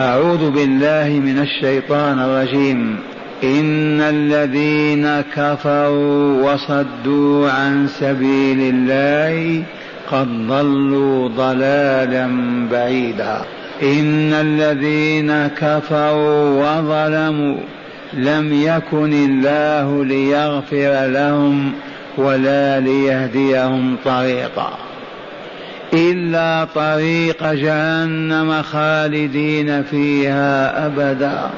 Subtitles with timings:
[0.00, 2.96] أعوذ بالله من الشيطان الرجيم.
[3.44, 9.62] إن الذين كفروا وصدوا عن سبيل الله
[10.10, 12.28] قد ضلوا ضلالا
[12.70, 13.40] بعيدا.
[13.82, 17.56] إن الذين كفروا وظلموا
[18.12, 21.72] لم يكن الله ليغفر لهم
[22.18, 24.83] ولا ليهديهم طريقا.
[26.34, 31.50] إلا طريق جهنم خالدين فيها أبدا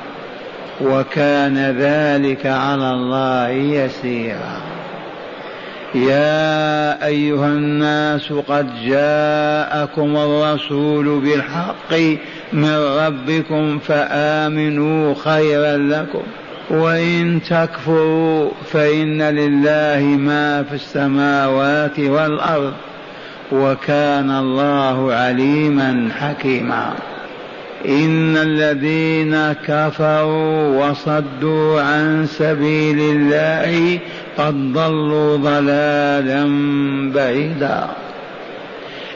[0.81, 4.61] وكان ذلك على الله يسيرا.
[5.95, 11.93] يا أيها الناس قد جاءكم الرسول بالحق
[12.53, 16.23] من ربكم فآمنوا خيرا لكم
[16.71, 22.73] وإن تكفروا فإن لله ما في السماوات والأرض.
[23.53, 26.93] وكان الله عليما حكيما.
[27.89, 33.99] إن الذين كفروا وصدوا عن سبيل الله
[34.39, 36.45] قد ضلوا ضلالا
[37.15, 37.87] بعيدا.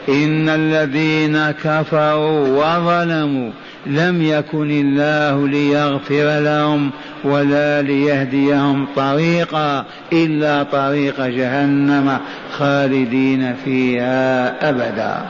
[0.09, 3.51] إن الذين كفروا وظلموا
[3.85, 6.91] لم يكن الله ليغفر لهم
[7.23, 12.19] ولا ليهديهم طريقا إلا طريق جهنم
[12.51, 15.25] خالدين فيها أبدا.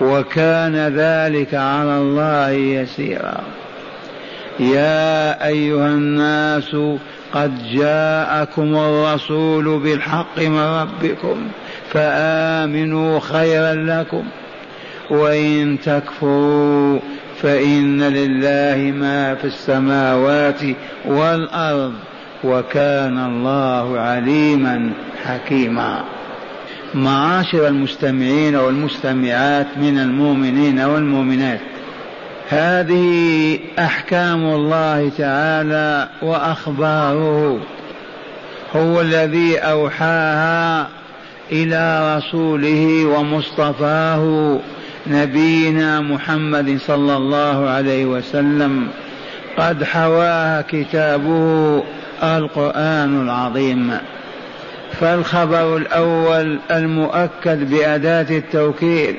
[0.00, 3.40] وكان ذلك على الله يسيرا.
[4.60, 6.76] يا أيها الناس
[7.34, 11.48] قد جاءكم الرسول بالحق من ربكم
[11.92, 14.22] فآمنوا خيرا لكم.
[15.10, 16.98] وإن تكفروا
[17.42, 20.60] فإن لله ما في السماوات
[21.04, 21.92] والأرض
[22.44, 24.90] وكان الله عليما
[25.24, 26.04] حكيما.
[26.94, 31.60] معاشر المستمعين والمستمعات من المؤمنين والمؤمنات
[32.48, 37.60] هذه أحكام الله تعالى وأخباره.
[38.76, 40.88] هو الذي أوحاها
[41.52, 44.58] إلى رسوله ومصطفاه
[45.06, 48.88] نبينا محمد صلى الله عليه وسلم
[49.58, 51.82] قد حواها كتابه
[52.22, 53.92] القرآن العظيم.
[55.00, 59.16] فالخبر الأول المؤكد بأداة التوكيد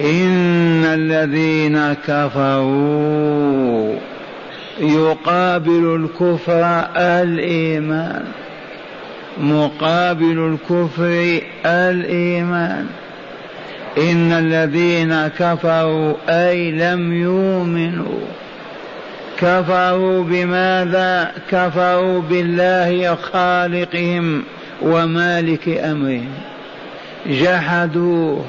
[0.00, 3.94] إن الذين كفروا
[4.80, 8.24] يقابل الكفر الإيمان
[9.40, 12.86] مقابل الكفر الإيمان.
[13.98, 18.20] إن الذين كفروا أي لم يؤمنوا
[19.38, 24.42] كفروا بماذا؟ كفروا بالله خالقهم
[24.82, 26.28] ومالك أمرهم.
[27.26, 28.44] جحدوه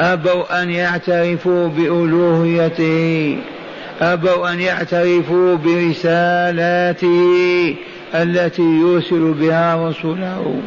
[0.00, 3.38] أبوا أن يعترفوا بألوهيته
[4.00, 7.06] أبوا أن يعترفوا برسالاته
[8.14, 10.60] التي يرسل بها رسله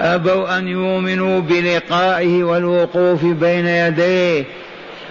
[0.00, 4.44] أبوا أن يؤمنوا بلقائه والوقوف بين يديه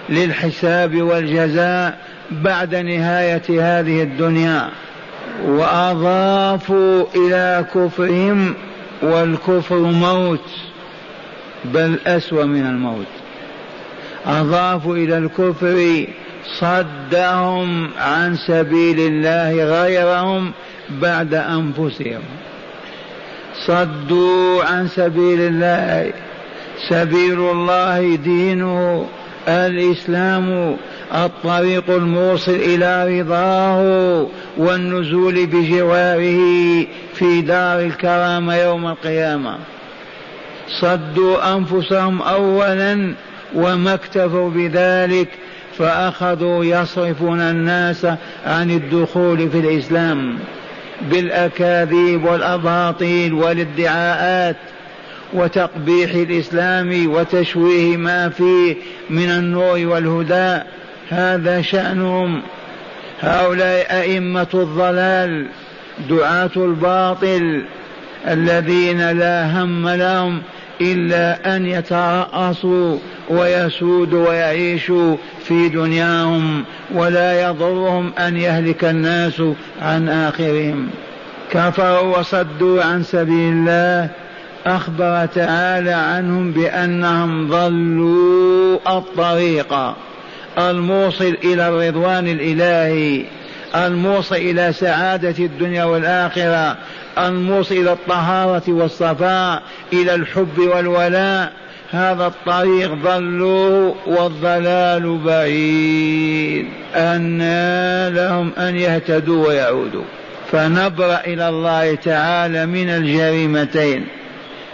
[0.08, 1.98] للحساب والجزاء
[2.30, 4.68] بعد نهاية هذه الدنيا
[5.44, 8.54] وأضافوا إلى كفرهم
[9.02, 10.50] والكفر موت
[11.64, 13.06] بل أسوأ من الموت.
[14.26, 16.06] أضافوا إلى الكفر
[16.60, 20.52] صدهم عن سبيل الله غيرهم
[20.90, 22.22] بعد أنفسهم.
[23.66, 26.12] صدوا عن سبيل الله.
[26.90, 29.06] سبيل الله دينه
[29.48, 30.76] الإسلام
[31.14, 33.80] الطريق الموصل إلى رضاه
[34.56, 36.40] والنزول بجواره
[37.14, 39.58] في دار الكرامة يوم القيامة.
[40.80, 43.14] صدوا أنفسهم أولا
[43.54, 45.28] وما اكتفوا بذلك
[45.78, 48.06] فأخذوا يصرفون الناس
[48.46, 50.38] عن الدخول في الإسلام.
[51.02, 54.56] بالأكاذيب والأباطيل والادعاءات
[55.32, 58.76] وتقبيح الإسلام وتشويه ما فيه
[59.10, 60.62] من النور والهدى.
[61.10, 62.42] هذا شأنهم.
[63.20, 65.46] هؤلاء أئمة الضلال
[66.08, 67.64] دعاة الباطل
[68.28, 70.42] الذين لا هم لهم.
[70.80, 76.64] إلا أن يترأسوا ويسودوا ويعيشوا في دنياهم
[76.94, 79.42] ولا يضرهم أن يهلك الناس
[79.82, 80.88] عن آخرهم.
[81.50, 84.10] كفروا وصدوا عن سبيل الله.
[84.66, 89.94] أخبر تعالى عنهم بأنهم ضلوا الطريق.
[90.58, 93.24] الموصل إلى الرضوان الإلهي.
[93.74, 96.76] الموصل إلى سعادة الدنيا والآخرة.
[97.18, 101.52] الموصل إلى الطهارة والصفاء إلى الحب والولاء.
[101.90, 106.66] هذا الطريق ضلوا والضلال بعيد.
[106.94, 107.38] أن
[108.08, 110.04] لهم أن يهتدوا ويعودوا.
[110.52, 114.06] فنبرأ إلى الله تعالى من الجريمتين.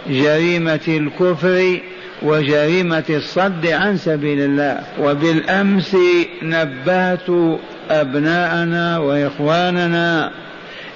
[0.09, 1.79] جريمة الكفر
[2.21, 4.79] وجريمة الصد عن سبيل الله.
[4.99, 5.97] وبالأمس
[6.43, 7.59] نبهت
[7.89, 10.31] أبناءنا وإخواننا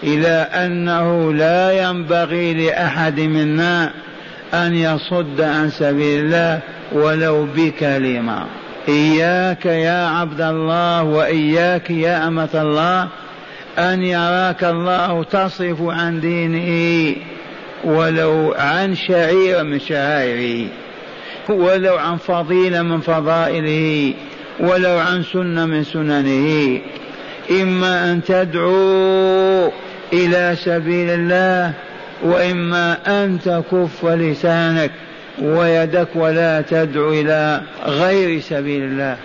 [0.04, 3.92] إلى أنه لا ينبغي لأحد منا
[4.54, 6.60] أن يصد عن سبيل الله
[6.92, 8.46] ولو بكلمة
[8.88, 13.08] إياك يا عبد الله وإياك يا أمة الله
[13.80, 17.16] أن يراك الله تصرف عن دينه
[17.84, 20.68] ولو عن شعيرة من شعائره
[21.50, 24.14] ولو عن فضيلة من فضائله
[24.60, 26.80] ولو عن سنة من سننه.
[27.52, 29.72] إما أن تدعو
[30.14, 31.74] إلى سبيل الله
[32.24, 34.92] وإما أن تكف لسانك
[35.42, 39.18] ويدك ولا تدعو إلى غير سبيل الله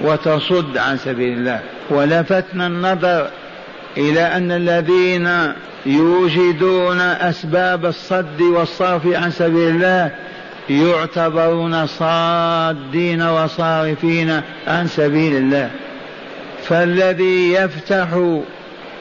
[0.00, 1.60] وتصد عن سبيل الله.
[1.90, 3.26] ولفتنا النظر
[3.96, 5.52] إلى أن الذين
[5.86, 10.10] يوجدون أسباب الصد والصرف عن سبيل الله
[10.70, 15.70] يعتبرون صادين وصارفين عن سبيل الله.
[16.62, 18.38] فالذي يفتح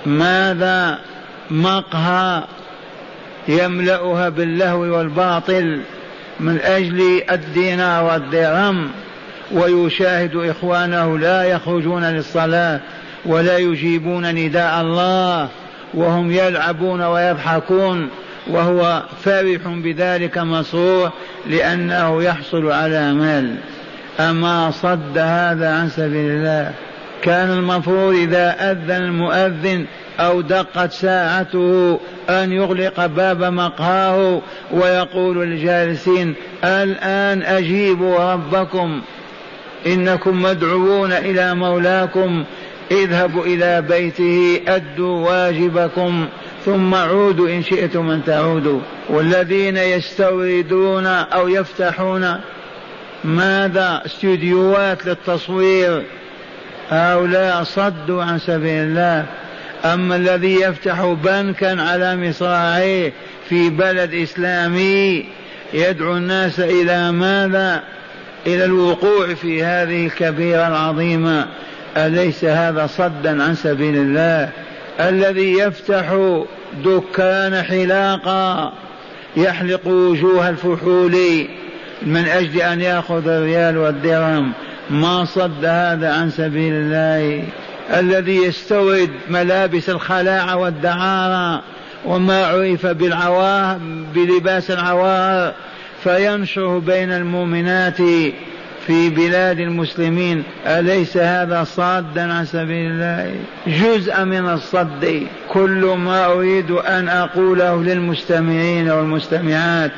[0.06, 1.00] ماذا
[1.51, 2.44] مقهى
[3.48, 5.81] يملأها باللهو والباطل
[6.39, 8.92] من أجل الدينار والدرهم
[9.51, 12.80] ويشاهد إخوانه لا يخرجون للصلاة
[13.25, 15.50] ولا يجيبون نداء الله
[15.94, 18.09] وهم يلعبون ويضحكون
[18.48, 21.12] وهو فرح بذلك مسرور
[21.48, 23.56] لأنه يحصل على مال.
[24.19, 26.74] أما صد هذا عن سبيل الله
[27.21, 29.85] كان المفروض إذا أذن المؤذن
[30.19, 34.41] أو دقت ساعته أن يغلق باب مقهاه
[34.71, 36.33] ويقول للجالسين
[36.63, 39.01] الآن أجيبوا ربكم
[39.85, 42.44] إنكم مدعوون إلى مولاكم
[42.91, 46.27] اذهبوا إلى بيته أدوا واجبكم
[46.65, 48.79] ثم عودوا إن شئتم أن تعودوا
[49.09, 52.35] والذين يستوردون أو يفتحون
[53.24, 56.03] ماذا؟ استديوهات للتصوير
[56.91, 59.25] هؤلاء صدوا عن سبيل الله.
[59.85, 63.13] أما الذي يفتح بنكا على مصراعيه
[63.49, 65.25] في بلد إسلامي
[65.73, 67.83] يدعو الناس إلى ماذا؟
[68.47, 71.47] إلى الوقوع في هذه الكبيرة العظيمة.
[71.97, 74.49] أليس هذا صدا عن سبيل الله؟
[74.99, 76.38] الذي يفتح
[76.85, 78.73] دكان حلاقة
[79.38, 81.47] يحلق وجوه الفحول
[82.01, 84.51] من أجل أن يأخذ الريال والدرهم.
[84.91, 87.43] ما صد هذا عن سبيل الله
[87.99, 91.63] الذي يستورد ملابس الخلاعة والدعارة
[92.05, 93.79] وما عرف بالعوار
[94.15, 95.53] بلباس العوار
[96.03, 97.97] فينشر بين المؤمنات
[98.88, 100.43] في بلاد المسلمين.
[100.65, 103.35] أليس هذا صادا عن سبيل الله؟
[103.67, 105.23] جزء من الصد.
[105.49, 109.91] كل ما أريد أن أقوله للمستمعين والمستمعات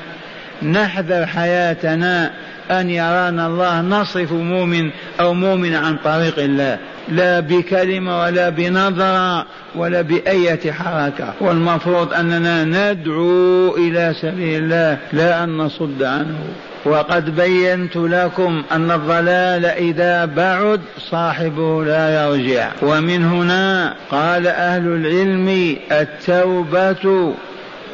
[0.61, 2.31] نحذر حياتنا
[2.71, 4.89] أن يرانا الله نصرف مؤمن
[5.19, 6.77] أو مؤمن عن طريق الله.
[7.09, 9.45] لا بكلمة ولا بنظرة
[9.75, 11.33] ولا بأية حركة.
[11.41, 16.37] والمفروض أننا ندعو إلى سبيل الله لا أن نصد عنه.
[16.85, 22.71] وقد بينت لكم أن الضلال إذا بعد صاحبه لا يرجع.
[22.81, 27.33] ومن هنا قال أهل العلم التوبة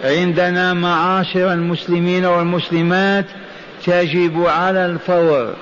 [0.03, 3.25] عندنا معاشر المسلمين والمسلمات
[3.86, 5.53] تجب على الفور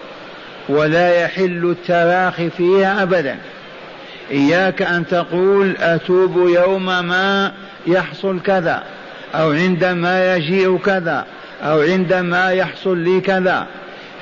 [0.70, 3.38] ولا يحل التراخي فيها أبدا.
[4.32, 7.52] إياك أن تقول أتوب يوم ما
[7.88, 8.84] يحصل كذا
[9.36, 11.26] أو عندما يجيء كذا
[11.64, 13.68] أو عندما يحصل لي كذا.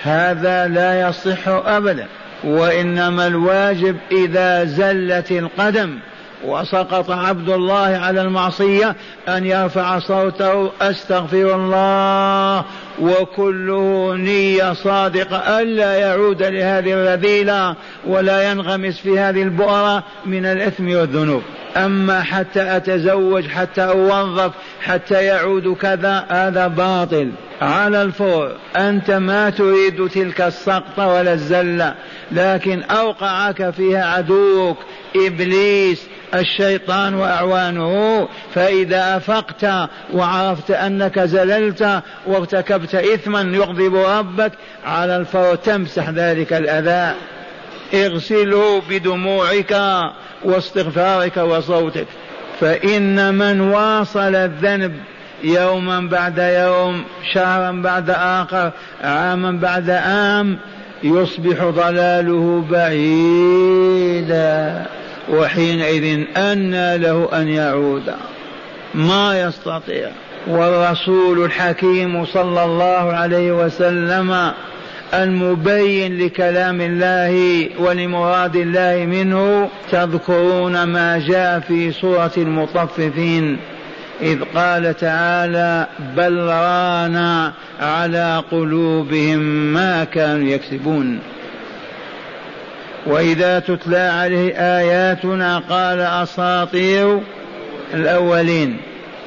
[0.04, 2.08] هذا لا يصح أبدا
[2.44, 5.98] وإنما الواجب إذا زلت القدم.
[6.44, 8.96] وسقط عبد الله على المعصية
[9.28, 12.66] أن يرفع صوته أستغفر الله
[13.02, 17.76] وكله نية صادقة ألا يعود لهذه الرذيلة
[18.08, 21.42] ولا ينغمس في هذه البؤرة من الإثم والذنوب.
[21.78, 24.52] أما حتى أتزوج حتى أوظف
[24.82, 27.32] حتى يعود كذا هذا باطل.
[27.62, 28.52] على الفور.
[28.76, 31.94] أنت ما تريد تلك السقطة ولا الزلة
[32.32, 34.78] لكن أوقعك فيها عدوك
[35.16, 36.08] إبليس
[36.40, 44.52] الشيطان وأعوانه فإذا أفقت وعرفت أنك زللت وارتكبت إثما يغضب ربك
[44.86, 47.16] على الفور تمسح ذلك الأذى.
[47.94, 50.02] اغسله بدموعك
[50.44, 52.08] واستغفارك وصوتك.
[52.60, 54.94] فإن من واصل الذنب
[55.44, 58.72] يوما بعد يوم شهرا بعد آخر
[59.04, 60.58] عاما بعد عام
[61.04, 64.16] يصبح ضلاله بعيدا.
[65.30, 68.14] وحينئذ أنى له أن يعود.
[68.96, 70.10] ما يستطيع.
[70.48, 74.52] والرسول الحكيم صلى الله عليه وسلم
[75.14, 83.58] المبين لكلام الله ولمراد الله منه تذكرون ما جاء في سورة المطففين.
[84.22, 89.40] إذ قال تعالى بل رانا على قلوبهم
[89.74, 91.20] ما كانوا يكسبون.
[93.06, 97.20] وإذا تتلى عليه آياتنا قال أساطير
[97.94, 98.78] الأولين.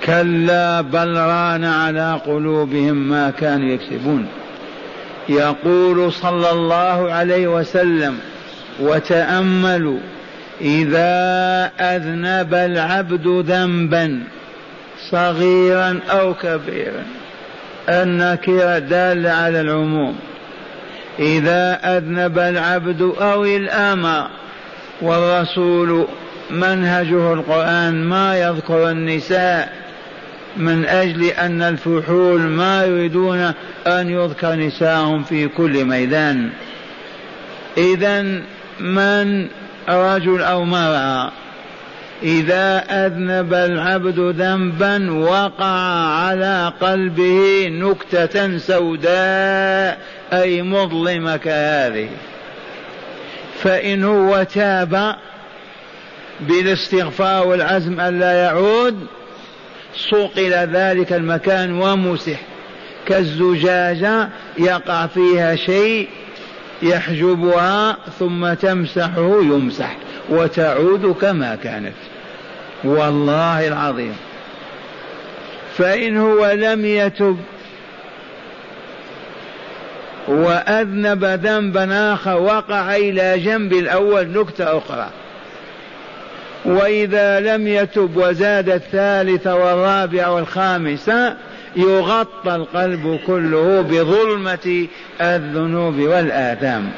[0.06, 4.26] كلا بل ران على قلوبهم ما كانوا يكسبون.
[5.28, 8.18] يقول صلى الله عليه وسلم
[8.80, 9.98] وتأملوا
[10.60, 11.10] إذا
[11.80, 14.22] أذنب العبد ذنبا
[15.10, 17.04] صغيرا أو كبيرا.
[17.88, 20.18] النكره داله على العموم.
[21.18, 24.26] إذا أذنب العبد أو الامه
[25.02, 26.06] والرسول
[26.50, 29.72] منهجه القرآن ما يذكر النساء
[30.56, 33.52] من أجل أن الفحول ما يريدون
[33.86, 36.50] أن يذكر نساءهم في كل ميدان.
[37.78, 38.22] إذا
[38.80, 39.48] من
[39.88, 41.30] رجل أو مرأة
[42.22, 45.78] إذا أذنب العبد ذنبا وقع
[46.18, 49.98] على قلبه نكتة سوداء
[50.32, 52.08] أي مظلمة كهذه
[53.62, 55.16] فإن هو تاب
[56.40, 59.06] بالاستغفار والعزم ألا يعود
[59.94, 62.40] صقل ذلك المكان ومسح.
[63.06, 66.08] كالزجاجة يقع فيها شيء
[66.82, 69.96] يحجبها ثم تمسحه يمسح
[70.28, 71.94] وتعود كما كانت.
[72.84, 74.16] والله العظيم.
[75.76, 77.38] فإن هو لم يتب
[80.28, 85.08] وأذنب ذنبا آخر وقع إلى جنب الأول نكتة أخرى.
[86.64, 91.36] وإذا لم يتب وزاد الثالثة والرابعة والخامسة
[91.76, 94.86] يغطى القلب كله بظلمة
[95.20, 96.90] الذنوب والآثام.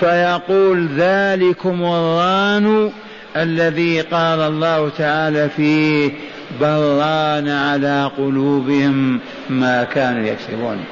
[0.00, 2.90] فيقول ذلكم الران
[3.36, 6.10] الذي قال الله تعالى فيه
[6.60, 9.20] بران على قلوبهم
[9.50, 10.84] ما كانوا يكسبون.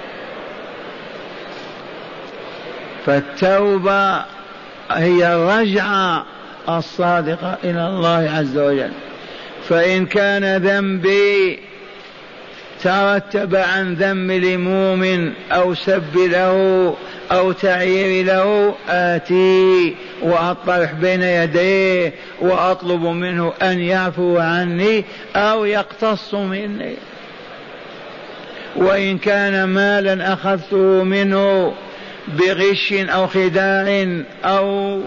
[3.09, 4.25] فالتوبة
[4.91, 6.27] هي الرجعة
[6.69, 8.91] الصادقة إلى الله عز وجل.
[9.69, 11.59] فإن كان ذنبي
[12.83, 16.95] ترتب عن ذم لموم أو سب له
[17.33, 25.05] أو تعيير له آتي وأطرح بين يديه وأطلب منه أن يعفو عني
[25.37, 26.95] أو يقتص مني.
[28.77, 31.75] وإن كان مالا أخذته منه
[32.37, 34.07] بغش أو خداع
[34.45, 35.01] أو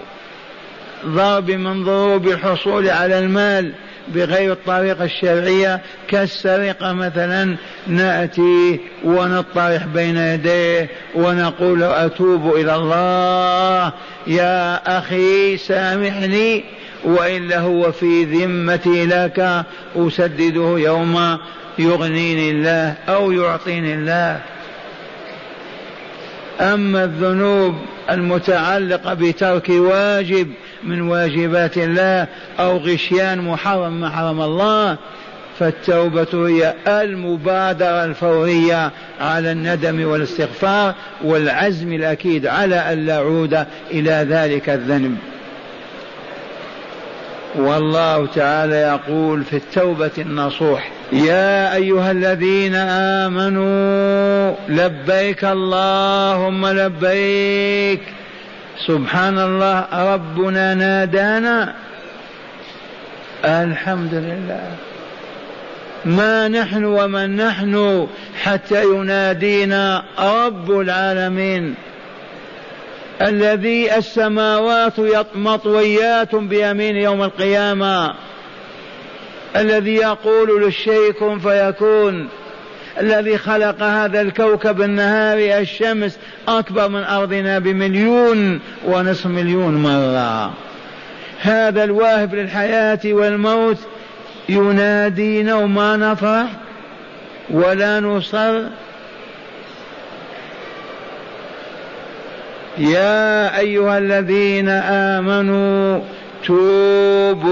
[1.06, 3.74] ضرب من ضروب الحصول على المال
[4.08, 13.94] بغير الطريقة الشرعية كالسرقة مثلا نأتي ونطرح بين يديه ونقول أتوب إلى الله
[14.28, 16.64] يا أخي سامحني
[17.04, 21.38] وإلا هو في ذمتي لك أسدده يوم
[21.80, 24.40] يغنيني الله أو يعطيني الله.
[26.60, 27.76] أما الذنوب
[28.10, 30.48] المتعلقة بترك واجب
[30.84, 32.28] من واجبات الله
[32.60, 34.98] أو غشيان محرم ما حرم الله
[35.60, 44.70] فالتوبة هي المبادرة الفورية على الندم والاستغفار والعزم الأكيد على أن لا عود إلى ذلك
[44.70, 45.18] الذنب.
[47.56, 52.76] والله تعالى يقول في التوبة النصوح يا أيها الذين
[53.26, 58.02] آمنوا لبيك اللهم لبيك
[58.88, 61.74] سبحان الله ربنا نادانا؟
[63.46, 64.72] الحمد لله.
[66.06, 68.08] ما نحن ومن نحن
[68.44, 71.76] حتى ينادينا رب العالمين.
[73.22, 74.94] الذي السماوات
[75.36, 78.14] مطويات بيمين يوم القيامة.
[79.56, 82.28] الذي يقول للشيء كن فيكون.
[83.00, 90.54] الذي خلق هذا الكوكب النهاري الشمس أكبر من أرضنا بمليون ونصف مليون مرة.
[91.42, 93.78] هذا الواهب للحياة والموت
[94.50, 96.48] ينادينا وما نفرح
[97.50, 98.62] ولا نصر.
[102.78, 106.00] يا أيها الذين آمنوا
[106.46, 107.52] توبوا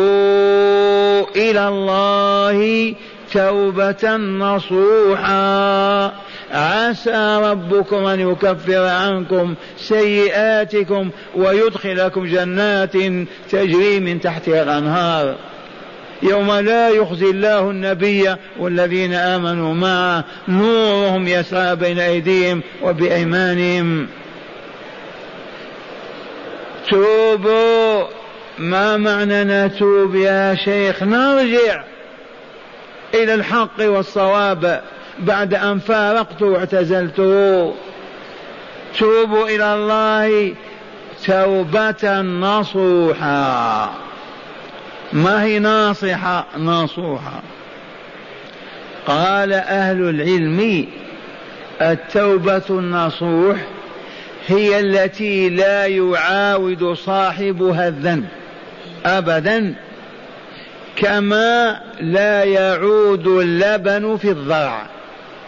[1.36, 2.94] إلى الله
[3.34, 6.12] توبة نصوحا.
[6.52, 12.94] عسى ربكم أن يكفر عنكم سيئاتكم ويدخلكم جنات
[13.52, 15.36] تجري من تحتها الأنهار.
[16.24, 24.08] يوم لا يخزي الله النبي والذين آمنوا معه نورهم يسعى بين أيديهم وبأيمانهم.
[26.90, 28.08] توبوا
[28.60, 31.84] ما معنى نتوب يا شيخ؟ نرجع
[33.14, 34.82] إلى الحق والصواب
[35.20, 37.74] بعد أن فارقت واعتزلته
[39.00, 40.54] توبوا إلى الله
[41.26, 43.90] توبة نصوحا.
[45.14, 47.42] ما هي ناصحة؟ نصوحة.
[49.08, 50.88] قال أهل العلم
[51.82, 53.58] التوبة النصوح
[54.50, 58.26] هي التي لا يعاود صاحبها الذنب
[59.06, 59.76] أبدا
[60.96, 64.86] كما لا يعود اللبن في الضرع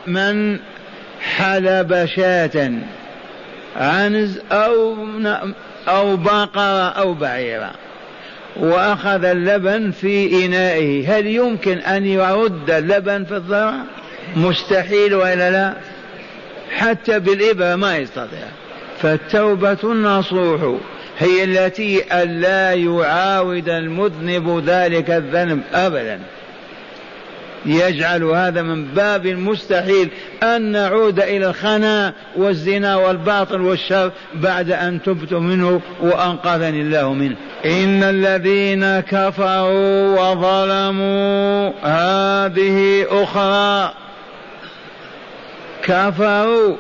[0.08, 0.60] من
[1.22, 2.72] حلب شاة
[3.76, 4.96] عنز أو
[5.88, 7.72] أو بقرة أو بعيرة
[8.56, 13.74] وأخذ اللبن في إنائه هل يمكن أن يرد اللبن في الضرع
[14.36, 15.74] مستحيل وإلا لا؟
[16.78, 18.48] حتى بالإبرة ما يستطيع.
[19.02, 20.80] فالتوبة النصوح
[21.20, 26.20] هي التي ألا يعاود المذنب ذلك الذنب أبدا.
[27.66, 30.10] يجعل هذا من باب المستحيل
[30.44, 37.36] أن نعود إلى الخنا والزنا والباطل والشر بعد أن تبت منه وأنقذني الله منه.
[37.66, 43.94] إن الذين كفروا وظلموا هذه أخرى
[45.84, 46.76] كفروا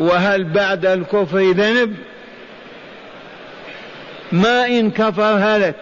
[0.00, 1.96] وهل بعد الكفر ذنب؟
[4.32, 5.76] ما إن كفر هلك.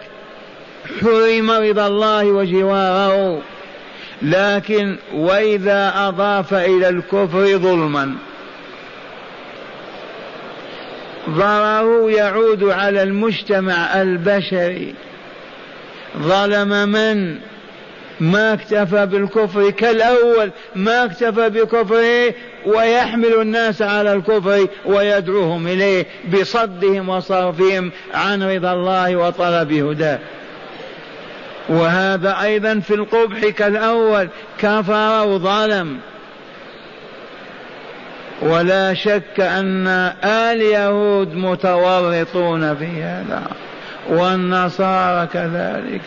[1.01, 3.41] حرم رضا الله وجواره.
[4.21, 8.15] لكن وإذا أضاف إلى الكفر ظلما.
[11.29, 14.95] ضرره يعود على المجتمع البشري.
[16.17, 17.39] ظلم من؟
[18.19, 22.33] ما اكتفى بالكفر كالأول ما اكتفى بكفره
[22.65, 30.19] ويحمل الناس على الكفر ويدعوهم إليه بصدهم وصرفهم عن رضا الله وطلب هداه
[31.69, 35.99] وهذا أيضا في القبح كالأول كفر وظلم.
[38.41, 39.87] ولا شك أن
[40.23, 43.43] آل يهود متورطون في هذا
[44.09, 46.01] والنصارى كذلك.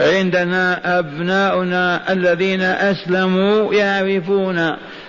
[0.00, 4.58] عندنا أبناؤنا الذين أسلموا يعرفون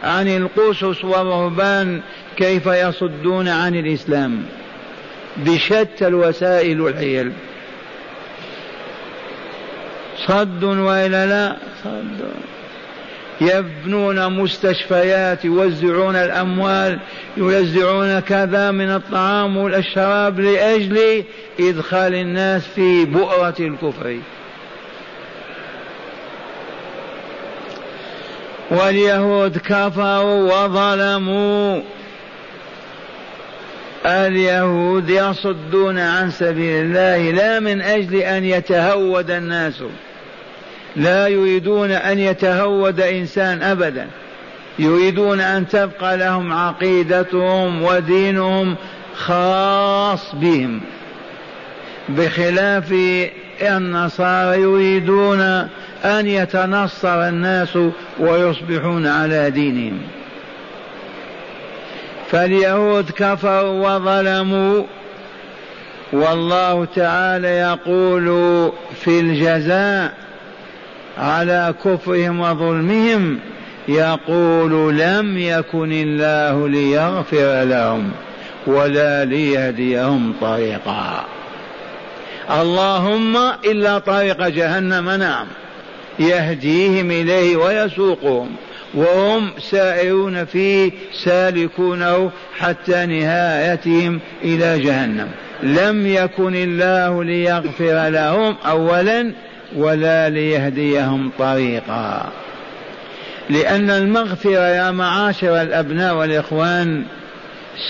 [0.04, 2.02] عن القصص والرهبان
[2.38, 4.44] كيف يصدون عن الإسلام
[5.38, 7.32] بشتى الوسائل والحيل
[10.28, 12.26] صد وإلا لا؟ صد.
[13.42, 17.00] يبنون مستشفيات يوزعون الأموال
[17.38, 21.24] يوزعون كذا من الطعام والشراب لأجل
[21.60, 24.18] إدخال الناس في بؤرة الكفر.
[28.76, 31.82] واليهود كفروا وظلموا.
[34.06, 39.84] اليهود يصدون عن سبيل الله لا من أجل أن يتهود الناس.
[40.96, 44.08] لا يريدون أن يتهود إنسان أبدا.
[44.80, 48.76] يريدون أن تبقى لهم عقيدتهم ودينهم
[49.16, 50.82] خاص بهم.
[52.10, 52.94] بخلاف
[53.62, 55.70] النصارى يريدون
[56.06, 57.78] أن يتنصر الناس
[58.20, 60.02] ويصبحون على دينهم.
[62.32, 64.84] فاليهود كفروا وظلموا.
[66.14, 68.26] والله تعالى يقول
[68.96, 70.14] في الجزاء
[71.18, 73.40] على كفرهم وظلمهم
[73.88, 78.12] يقول لم يكن الله ليغفر لهم
[78.68, 81.26] ولا ليهديهم طريقا.
[82.52, 85.48] اللهم إلا طريق جهنم نعم.
[86.20, 88.50] يهديهم إليه ويسوقهم
[88.94, 90.92] وهم سائرون فيه
[91.24, 95.28] سالكونه حتى نهايتهم إلى جهنم.
[95.64, 99.32] لم يكن الله ليغفر لهم اولا
[99.76, 102.32] ولا ليهديهم طريقا.
[103.50, 107.04] لأن المغفرة يا معاشر الأبناء والإخوان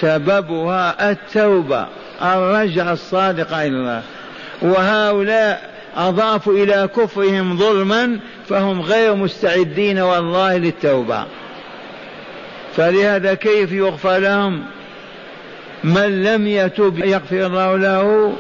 [0.02, 1.86] سببها التوبة
[2.22, 4.02] الرجعة الصادقة إلى الله.
[4.62, 11.26] وهؤلاء أضافوا إلى كفرهم ظلما فهم غير مستعدين والله للتوبة.
[12.76, 14.64] فلهذا كيف يغفر لهم؟
[15.84, 18.34] من لم يتب يغفر الله له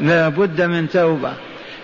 [0.00, 1.32] لا بد من توبة.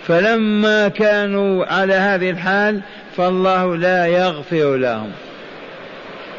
[0.07, 2.81] فلما كانوا على هذه الحال
[3.17, 5.11] فالله لا يغفر لهم.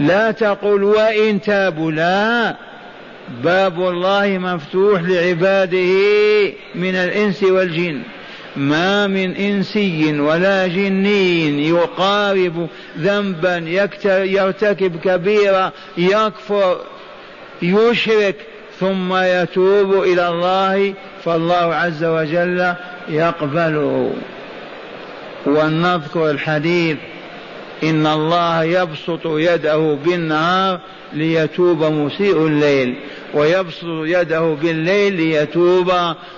[0.00, 2.56] لا تقل وإن تابوا لا.
[3.44, 5.92] باب الله مفتوح لعباده
[6.74, 8.02] من الإنس والجن.
[8.56, 13.56] ما من إنسي ولا جني يقارب ذنبا
[14.06, 16.80] يرتكب كبيرة يكفر
[17.62, 18.36] يشرك
[18.80, 22.74] ثم يتوب إلى الله فالله عز وجل
[23.08, 24.12] يقبله.
[25.46, 26.96] ولنذكر الحديث
[27.82, 30.80] إن الله يبسط يده بالنهار
[31.12, 32.96] ليتوب مسيء الليل
[33.34, 35.92] ويبسط يده بالليل ليتوب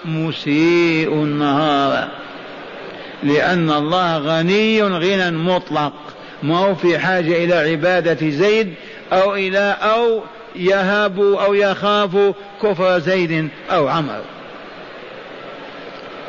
[0.05, 2.09] مسيء النهار.
[3.23, 5.93] لأن الله غني غنى مطلق
[6.43, 8.75] ما هو في حاجة إلى عبادة زيد
[9.13, 10.23] أو إلى أو
[10.57, 14.21] يهاب أو يخاف كفر زيد أو عمر.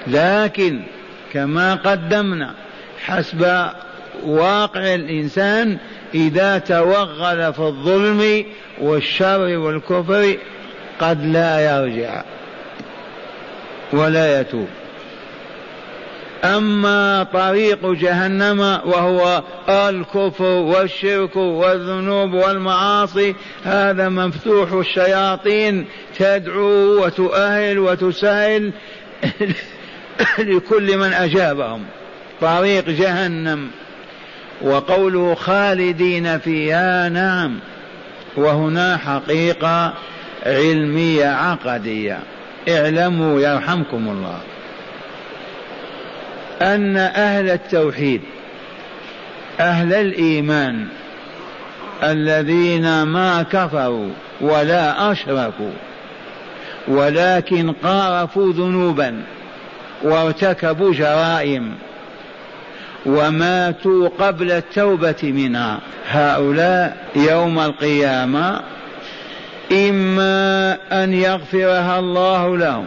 [0.08, 0.82] لكن
[1.34, 2.54] كما قدمنا
[3.06, 3.70] حسب
[4.26, 5.78] واقع الإنسان
[6.16, 8.46] إذا توغل في الظلم
[8.82, 10.38] والشر والكفر
[11.00, 12.24] قد لا يرجع
[13.94, 14.68] ولا يتوب.
[16.44, 25.86] أما طريق جهنم وهو الكفر والشرك والذنوب والمعاصي هذا مفتوح الشياطين
[26.18, 28.72] تدعو وتؤهل وتسهل
[30.40, 31.84] لكل من أجابهم.
[32.42, 33.70] طريق جهنم.
[34.62, 37.60] وقوله خالدين فيها نعم.
[38.38, 39.94] وهنا حقيقة
[40.46, 42.20] علمية عقدية.
[42.70, 44.40] اعلموا يرحمكم الله.
[46.62, 48.22] أن أهل التوحيد
[49.60, 50.88] أهل الإيمان
[52.04, 54.10] الذين ما كفروا
[54.42, 55.72] ولا أشركوا
[56.88, 59.22] ولكن قارفوا ذنوبا
[60.04, 61.76] وارتكبوا جرائم
[63.06, 68.62] وماتوا قبل التوبة منها هؤلاء يوم القيامة
[69.72, 72.86] إما أن يغفرها الله لهم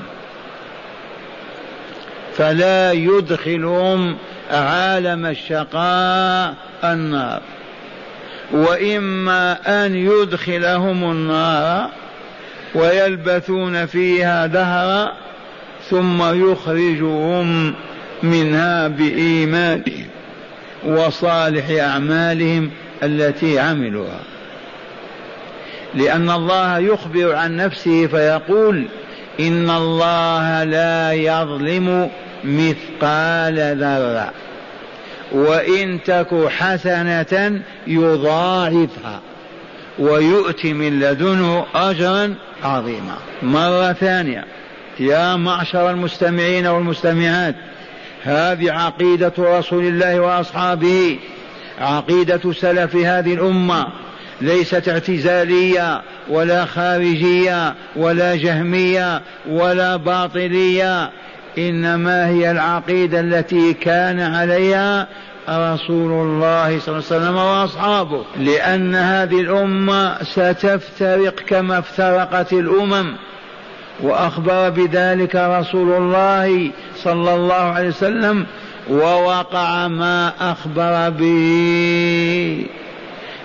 [2.36, 4.16] فلا يدخلهم
[4.50, 6.54] عالم الشقاء
[6.84, 7.40] النار.
[8.52, 11.90] وإما أن يدخلهم النار
[12.74, 15.12] ويلبثون فيها دهرا
[15.90, 17.74] ثم يخرجهم
[18.22, 20.06] منها بإيمانهم
[20.86, 22.70] وصالح أعمالهم
[23.02, 24.20] التي عملوها.
[25.94, 28.84] لأن الله يخبر عن نفسه فيقول
[29.40, 32.10] إن الله لا يظلم
[32.44, 34.32] مثقال ذرة
[35.32, 39.20] وإن تك حسنة يضاعفها
[39.98, 43.16] ويؤتي من لدنه اجرا عظيما.
[43.42, 44.44] مرة ثانية
[45.00, 47.54] يا معشر المستمعين والمستمعات
[48.22, 51.18] هذه عقيدة رسول الله وأصحابه
[51.80, 53.86] عقيدة سلف هذه الأمة
[54.40, 61.10] ليست اعتزالية ولا خارجية ولا جهمية ولا باطلية
[61.58, 65.06] إنما هي العقيدة التي كان عليها
[65.48, 68.24] رسول الله صلى الله عليه وسلم وأصحابه.
[68.36, 73.16] لأن هذه الأمة ستفترق كما افترقت الأمم.
[74.02, 78.46] وأخبر بذلك رسول الله صلى الله عليه وسلم
[78.90, 82.66] ووقع ما أخبر به.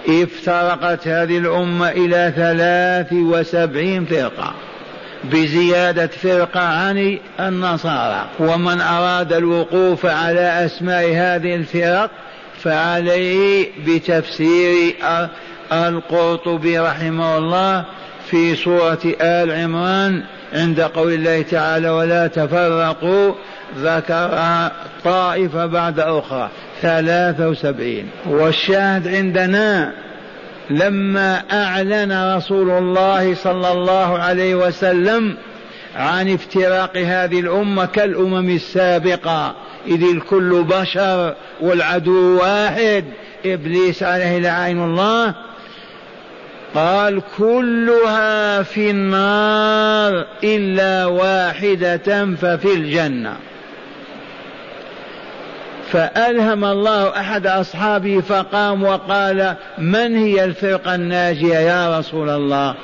[0.07, 4.53] افترقت هذه الأمة إلى ثلاث وسبعين فرقة
[5.23, 8.25] بزيادة فرقة عن النصارى.
[8.39, 12.11] ومن أراد الوقوف على أسماء هذه الفرق
[12.63, 14.95] فعليه بتفسير
[15.71, 17.85] القرطبي رحمه الله
[18.29, 23.33] في سورة آل عمران عند قول الله تعالى ولا تفرقوا
[23.77, 24.39] ذكر
[25.03, 26.49] طائفة بعد أخرى
[26.81, 28.09] ثلاثة وسبعين.
[28.25, 29.93] والشاهد عندنا
[30.69, 35.37] لما أعلن رسول الله صلى الله عليه وسلم
[35.95, 39.55] عن افتراق هذه الأمة كالأمم السابقة
[39.87, 43.05] إذ الكل بشر والعدو واحد
[43.45, 45.35] إبليس عليه لعين الله
[46.75, 53.33] قال كلها في النار إلا واحدة ففي الجنة.
[55.91, 62.75] فألهم الله أحد أصحابه فقام وقال من هي الفرقة الناجية يا رسول الله؟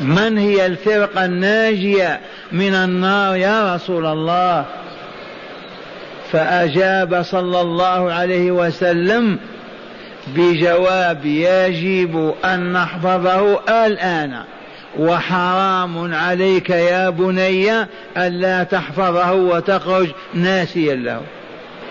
[0.00, 2.20] من هي الفرقة الناجية
[2.52, 4.64] من النار يا رسول الله؟
[6.32, 9.38] فأجاب صلى الله عليه وسلم
[10.26, 14.42] بجواب يجب أن نحفظه الآن.
[14.98, 21.20] وحرام عليك يا بني ألا تحفظه وتخرج ناسيا له.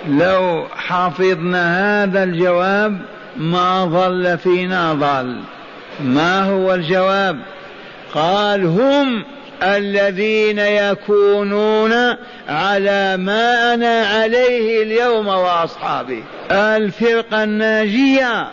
[0.07, 3.01] لو حفظنا هذا الجواب
[3.37, 5.39] ما ظل فينا ضال
[6.03, 7.39] ما هو الجواب؟
[8.13, 9.23] قال هم
[9.63, 11.93] الذين يكونون
[12.49, 16.23] على ما أنا عليه اليوم وأصحابي.
[16.51, 18.47] الفرقة الناجية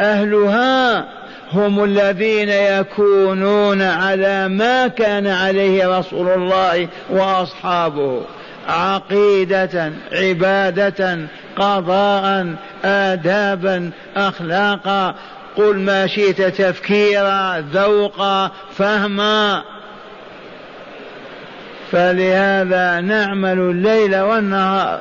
[0.00, 1.06] أهلها
[1.52, 8.22] هم الذين يكونون على ما كان عليه رسول الله وأصحابه.
[8.68, 11.18] عقيدة عبادة
[11.56, 15.14] قضاء آدابا أخلاقا
[15.56, 19.62] قل ما شئت تفكيرا ذوقا فهما.
[21.92, 25.00] فلهذا نعمل الليل والنهار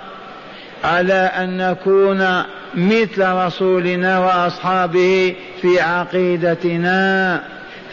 [0.84, 2.44] على أن نكون
[2.76, 7.42] مثل رسولنا وأصحابه في عقيدتنا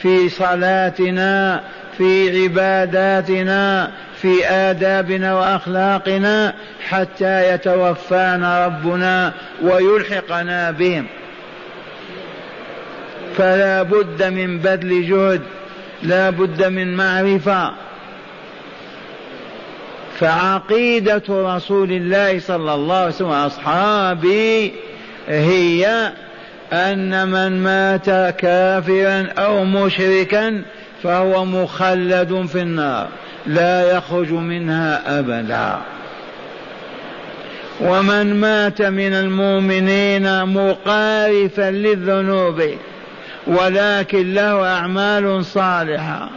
[0.02, 1.60] في صلاتنا
[1.98, 3.90] في عباداتنا
[4.22, 6.54] في آدابنا وأخلاقنا
[6.88, 9.32] حتى يتوفانا ربنا
[9.62, 11.06] ويلحقنا بهم.
[13.36, 15.42] فلا بد من بذل جهد
[16.02, 17.72] لا بد من معرفة.
[20.18, 24.72] فعقيدة رسول الله صلى الله عليه وسلم وأصحابه
[25.28, 26.12] هي
[26.72, 30.62] أن من مات كافرا أو مشركا
[31.02, 33.08] فهو مخلد في النار
[33.46, 35.78] لا يخرج منها أبدا.
[37.80, 42.62] ومن مات من المؤمنين مقارفا للذنوب
[43.46, 46.28] ولكن له أعمال صالحة.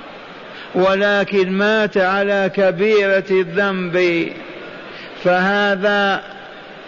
[0.75, 4.27] ولكن مات على كبيرة الذنب.
[5.23, 6.21] فهذا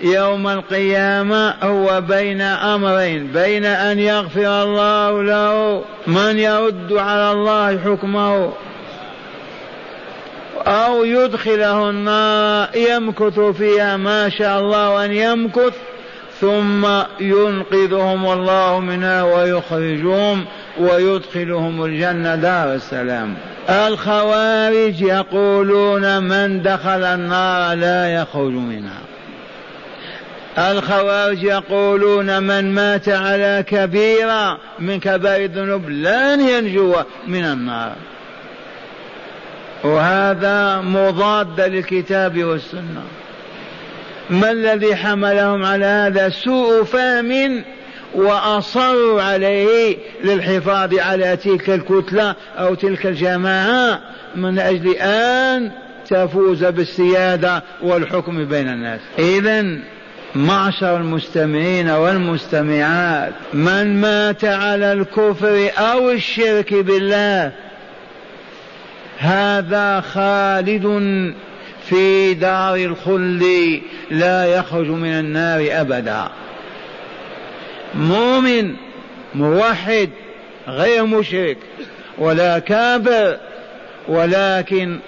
[0.04, 8.54] يوم القيامة هو بين أمرين بين أن يغفر الله له من يرد على الله حكمه
[10.68, 15.74] أو يدخله النار يمكث فيها ما شاء الله أن يمكث
[16.40, 16.86] ثم
[17.20, 20.46] ينقذهم الله منها ويخرجهم
[20.80, 22.36] ويدخلهم الجنة.
[22.36, 23.36] دار السلام.
[23.72, 29.02] الخوارج يقولون من دخل النار لا يخرج منها.
[30.58, 36.96] الخوارج يقولون من مات على كبيرة من كبائر الذنوب لن ينجو
[37.28, 37.96] من النار.
[39.84, 43.04] وهذا مضاد للكتاب والسنة.
[44.30, 47.64] ما الذي حملهم على هذا سوء فهم
[48.16, 54.00] وأصروا عليه للحفاظ على تلك الكتلة أو تلك الجماعة
[54.36, 55.72] من أجل أن
[56.10, 59.00] تفوز بالسيادة والحكم بين الناس.
[59.20, 59.66] إذا
[60.36, 67.52] معشر المستمعين والمستمعات من مات على الكفر أو الشرك بالله
[69.18, 70.86] هذا خالد
[71.90, 73.44] في دار الخلد
[74.12, 76.28] لا يخرج من النار أبدا.
[77.96, 78.76] مؤمن
[79.36, 80.10] موحد
[80.68, 81.58] غير مشرك
[82.18, 83.38] ولا كافر
[84.08, 85.00] ولكن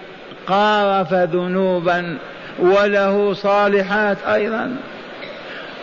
[0.48, 2.18] قارف ذنوبا
[2.60, 4.76] وله صالحات أيضا.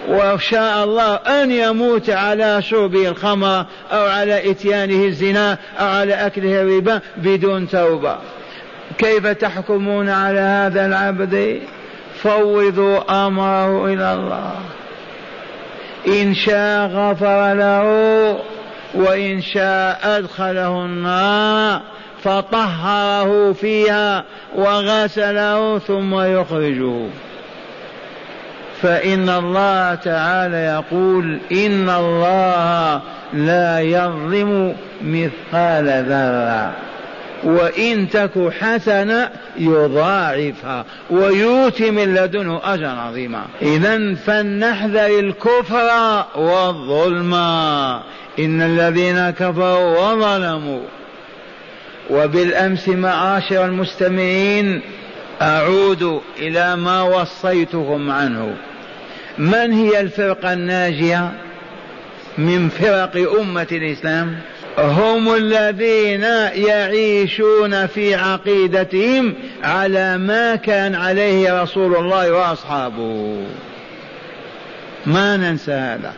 [0.08, 7.00] وشاء الله أن يموت على شربه الخمر أو على إتيانه الزنا أو على أكله الربا
[7.16, 8.16] بدون توبة.
[8.98, 11.60] كيف تحكمون على هذا العبد؟
[12.22, 14.54] فوضوا أمره إلى الله.
[16.06, 17.84] إن شاء غفر له
[18.94, 21.80] وإن شاء أدخله النار
[22.22, 24.24] فطهره فيها
[24.56, 27.06] وغسله ثم يخرجه.
[28.82, 33.00] فإن الله تعالى يقول إن الله
[33.32, 36.72] لا يظلم مثقال ذرة.
[37.44, 43.44] وإن تك حسنة يضاعفها ويؤتي من لدنه أجرا عظيما.
[43.62, 47.34] إذا فلنحذر الكفر والظلم.
[48.38, 50.82] إن الذين كفروا وظلموا.
[52.10, 54.80] وبالأمس معاشر المستمعين
[55.42, 58.54] أعود إلى ما وصيتهم عنه.
[59.38, 61.32] من هي الفرقة الناجية
[62.38, 64.38] من فرق أمة الإسلام؟
[64.80, 66.22] هم الذين
[66.66, 73.36] يعيشون في عقيدتهم على ما كان عليه رسول الله وأصحابه.
[75.06, 76.12] ما ننسى هذا.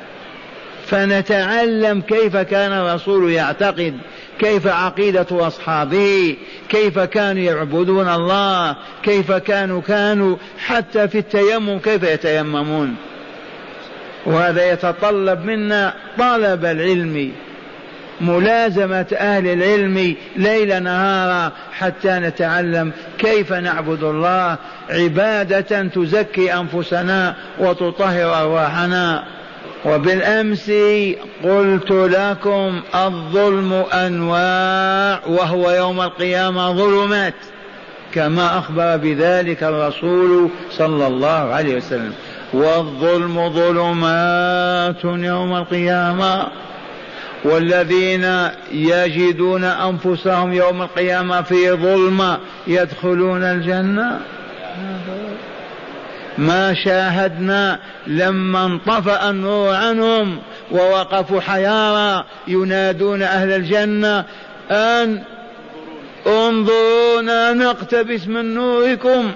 [0.86, 3.98] فنتعلم كيف كان الرسول يعتقد
[4.38, 6.36] كيف عقيدة أصحابه
[6.68, 12.96] كيف كانوا يعبدون الله كيف كانوا كانوا حتى في التيمم كيف يتيممون.
[14.26, 17.32] وهذا يتطلب منا طلب العلم.
[18.20, 24.56] ملازمة أهل العلم ليل نهارا حتى نتعلم كيف نعبد الله
[24.90, 29.24] عبادة تزكي أنفسنا وتطهر أرواحنا.
[29.84, 30.70] وبالأمس
[31.44, 37.34] قلت لكم الظلم أنواع وهو يوم القيامة ظلمات
[38.14, 42.12] كما أخبر بذلك الرسول صلى الله عليه وسلم.
[42.52, 46.46] والظلم ظلمات يوم القيامة.
[47.44, 54.20] والذين يجدون أنفسهم يوم القيامة في ظلمة يدخلون الجنة.
[56.38, 60.38] ما شاهدنا لما انطفأ النور عنهم
[60.70, 64.24] ووقفوا حيارى ينادون أهل الجنة
[64.70, 65.22] أن
[66.26, 69.32] انظرونا نقتبس من نوركم.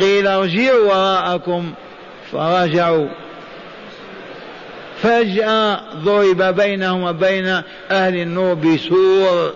[0.00, 1.72] قيل ارجعوا وراءكم.
[2.32, 3.08] فرجعوا.
[5.02, 9.52] فجأة ضرب بينهم وبين أهل النور بسور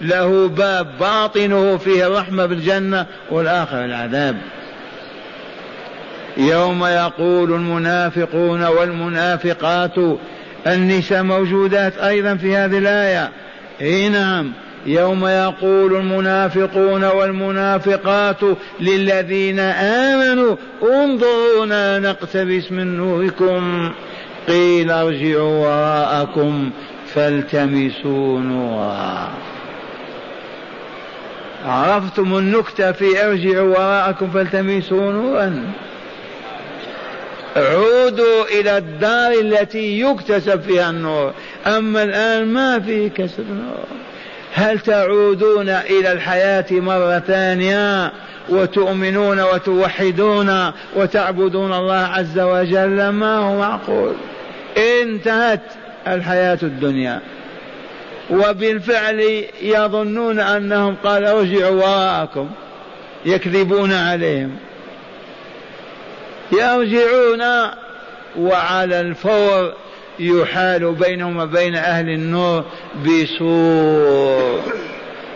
[0.00, 4.36] له باب باطنه فيه الرحمة بالجنة والآخر العذاب.
[6.36, 9.94] يوم يقول المنافقون والمنافقات
[10.66, 13.30] النساء موجودات أيضا في هذه الآية.
[13.80, 14.52] إي نعم.
[14.86, 18.40] يوم يقول المنافقون والمنافقات
[18.80, 23.92] للذين آمنوا انظرونا نقتبس من نوركم.
[24.48, 26.70] قيل ارجعوا وراءكم
[27.14, 29.28] فالتمسوا نورا.
[31.66, 35.72] عرفتم النكتة في ارجعوا وراءكم فالتمسوا نورا؟
[37.56, 41.32] عودوا إلى الدار التي يكتسب فيها النور.
[41.66, 43.84] أما الآن ما في كسب نور.
[44.54, 48.12] هل تعودون إلى الحياة مرة ثانية
[48.48, 54.14] وتؤمنون وتوحدون وتعبدون الله عز وجل؟ ما هو معقول؟
[54.78, 55.60] انتهت
[56.06, 57.20] الحياة الدنيا.
[58.30, 62.50] وبالفعل يظنون أنهم قال أرجعوا وراءكم
[63.26, 64.56] يكذبون عليهم.
[66.52, 67.42] يرجعون
[68.38, 69.74] وعلى الفور
[70.18, 72.64] يحال بينهم وبين أهل النور
[73.06, 74.62] بسور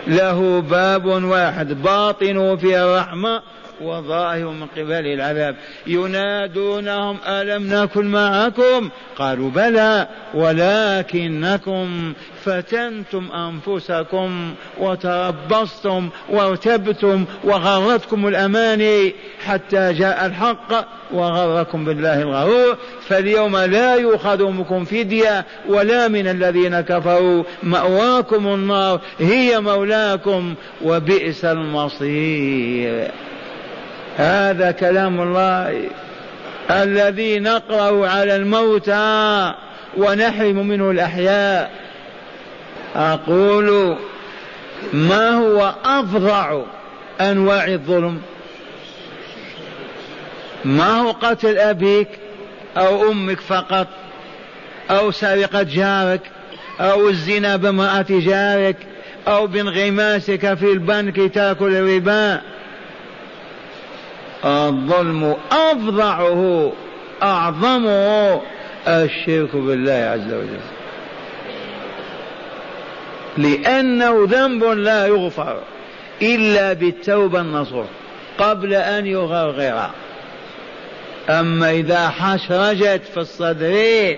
[0.07, 3.42] له باب واحد باطنه فيه الرحمة
[3.83, 5.57] وظاهر من قبل العذاب.
[5.87, 12.12] ينادونهم ألم نكن معكم؟ قالوا بلى ولكنكم
[12.45, 19.14] فتنتم أنفسكم وتربصتم وارتبتم وغرتكم الأماني
[19.45, 22.77] حتى جاء الحق وغركم بالله الغرور.
[23.09, 27.45] فاليوم لا يؤخذ منكم فدية ولا من الذين كفروا.
[27.62, 33.11] مأواكم النار هي مولاكم وبئس المصير.
[34.16, 35.85] هذا كلام الله
[36.70, 39.53] الذي نقرأ على الموتى
[39.96, 41.70] ونحرم منه الأحياء.
[42.96, 43.96] أقول
[44.92, 46.62] ما هو أفظع
[47.20, 48.20] أنواع الظلم؟
[50.64, 52.09] ما هو قتل أبيك
[52.77, 53.87] أو أمك فقط
[54.90, 56.20] أو سرقة جارك
[56.81, 58.77] أو الزنا بامرأة جارك
[59.29, 62.40] أو بانغماسك في البنك تاكل الربا؟
[64.44, 66.72] الظلم أفظعه
[67.22, 68.40] أعظمه
[68.88, 70.61] الشرك بالله عز وجل.
[73.38, 75.59] لأنه ذنب لا يغفر
[76.22, 77.87] إلا بالتوبة النصوح
[78.38, 79.90] قبل أن يغرغر
[81.31, 84.16] أما إذا حشرجت في الصدر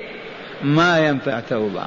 [0.62, 1.82] ما ينفع توبة.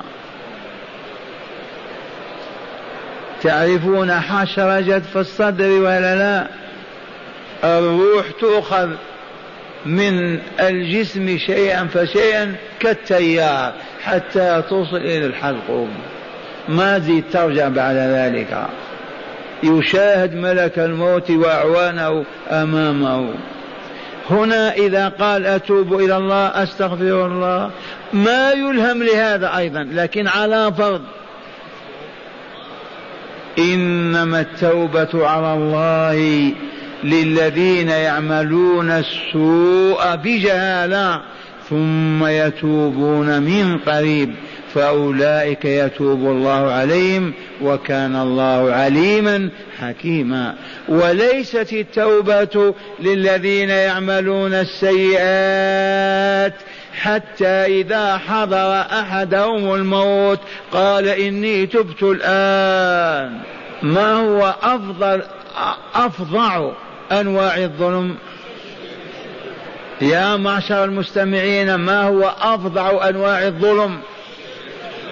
[3.41, 6.66] تعرفون حشرجت في الصدر ولا لا؟
[7.63, 8.89] الروح تؤخذ
[9.86, 15.89] من الجسم شيئا فشيئا كالتيار حتى توصل إلى الحلقوم
[16.70, 18.67] ما زيد ترجع بعد ذلك.
[19.63, 23.34] يشاهد ملك الموت وأعوانه أمامه.
[24.30, 27.72] هنا إذا قال أتوب إلى الله أستغفر الله
[28.13, 31.02] ما يلهم لهذا أيضا لكن على فرض.
[33.60, 36.52] إنما التوبة على الله
[37.03, 41.21] للذين يعملون السوء بجهالة
[41.69, 44.35] ثم يتوبون من قريب
[44.73, 50.56] فأولئك يتوب الله عليهم وكان الله عليما حكيما.
[50.87, 56.54] وليست التوبة للذين يعملون السيئات
[57.02, 60.39] حتى إذا حضر أحدهم الموت
[60.71, 63.39] قال إني تبت الآن.
[63.83, 65.21] ما هو أفضل
[65.95, 66.71] أفظع
[67.12, 68.15] أنواع الظلم.
[70.01, 73.99] يا معشر المستمعين ما هو أفظع أنواع الظلم؟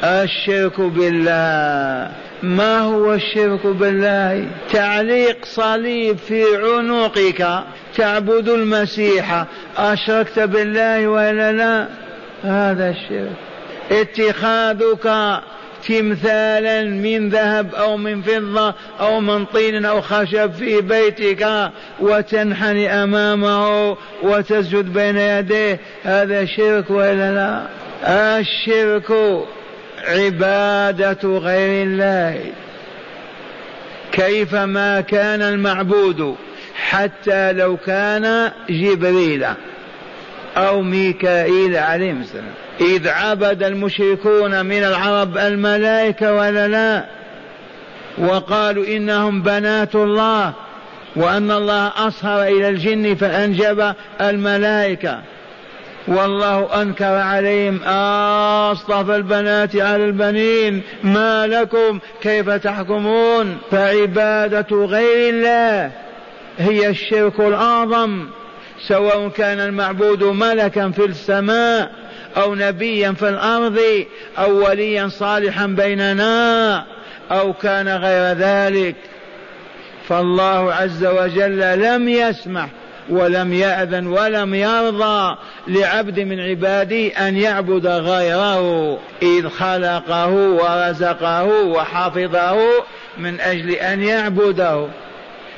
[0.03, 2.11] الشرك بالله.
[2.43, 7.63] ما هو الشرك بالله؟ تعليق صليب في عنقك.
[7.97, 9.45] تعبد المسيح.
[9.77, 11.87] أشركت بالله ولا لا؟
[12.43, 13.35] هذا الشرك.
[13.91, 15.07] اتخاذك
[15.88, 23.97] تمثالا من ذهب أو من فضة أو من طين أو خشب في بيتك وتنحني أمامه
[24.23, 25.79] وتسجد بين يديه.
[26.03, 27.67] هذا شرك ولا لا؟
[28.39, 29.11] الشرك
[30.07, 32.39] عبادة غير الله.
[34.11, 36.36] كيفما كان المعبود
[36.75, 39.45] حتى لو كان جبريل.
[40.58, 42.53] أو ميكائيل عليه السلام.
[42.82, 47.06] إذ عبد المشركون من العرب الملائكة ولا لا؟
[48.18, 50.53] وقالوا إنهم بنات الله
[51.16, 55.20] وأن الله أصهر إلى الجن فأنجب الملائكة.
[56.08, 57.84] والله أنكر عليهم
[58.72, 60.82] أصطفى البنات على البنين.
[61.03, 65.91] ما لكم؟ كيف تحكمون؟ فعبادة غير الله
[66.58, 68.26] هي الشرك الأعظم.
[68.80, 71.91] سواء كان المعبود ملكا في السماء
[72.38, 73.80] أو نبيا في الأرض
[74.38, 76.86] أو وليا صالحا بيننا
[77.32, 78.95] أو كان غير ذلك.
[80.07, 82.69] فالله عز وجل لم يسمح
[83.09, 88.99] ولم يأذن ولم يرضى لعبد من عباده أن يعبد غيره.
[89.21, 92.59] إذ خلقه ورزقه وحفظه
[93.17, 94.88] من أجل أن يعبده.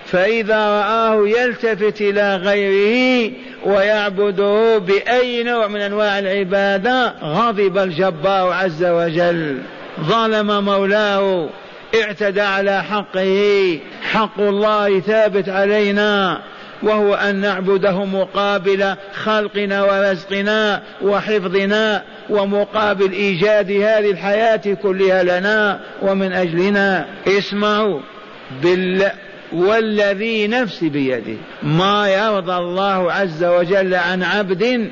[0.07, 3.31] فإذا رآه يلتفت إلى غيره
[3.65, 9.57] ويعبده بأي نوع من أنواع العبادة غضب الجبار عز وجل.
[10.01, 11.49] ظلم مولاه
[12.01, 13.79] اعتدى على حقه.
[14.11, 16.41] حق الله ثابت علينا
[16.83, 27.05] وهو أن نعبده مقابل خلقنا ورزقنا وحفظنا ومقابل إيجاد هذه الحياة كلها لنا ومن أجلنا.
[27.27, 27.99] اسمعوا
[28.63, 29.11] بالله
[29.53, 31.37] والذي نفسي بيده.
[31.63, 34.91] ما يرضى الله عز وجل عن عبد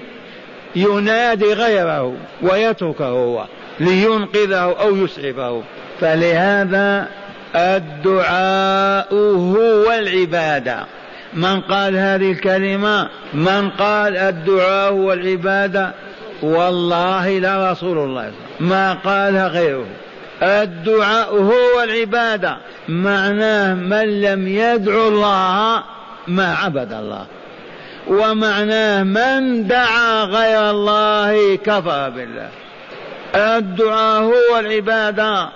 [0.75, 3.45] ينادي غيره ويتركه هو
[3.79, 5.63] لينقذه أو يسعفه.
[5.99, 7.07] فلهذا
[7.55, 10.85] الدعاء هو العبادة.
[11.33, 15.93] من قال هذه الكلمة؟ من قال الدعاء هو العبادة؟
[16.41, 18.31] والله لا رسول الله.
[18.59, 19.85] ما قالها غيره.
[20.43, 22.57] الدعاء هو العبادة.
[22.87, 25.83] معناه من لم يدعو الله
[26.27, 27.25] ما عبد الله.
[28.07, 32.49] ومعناه من دعا غير الله كفر بالله.
[33.35, 35.49] الدعاء هو العبادة.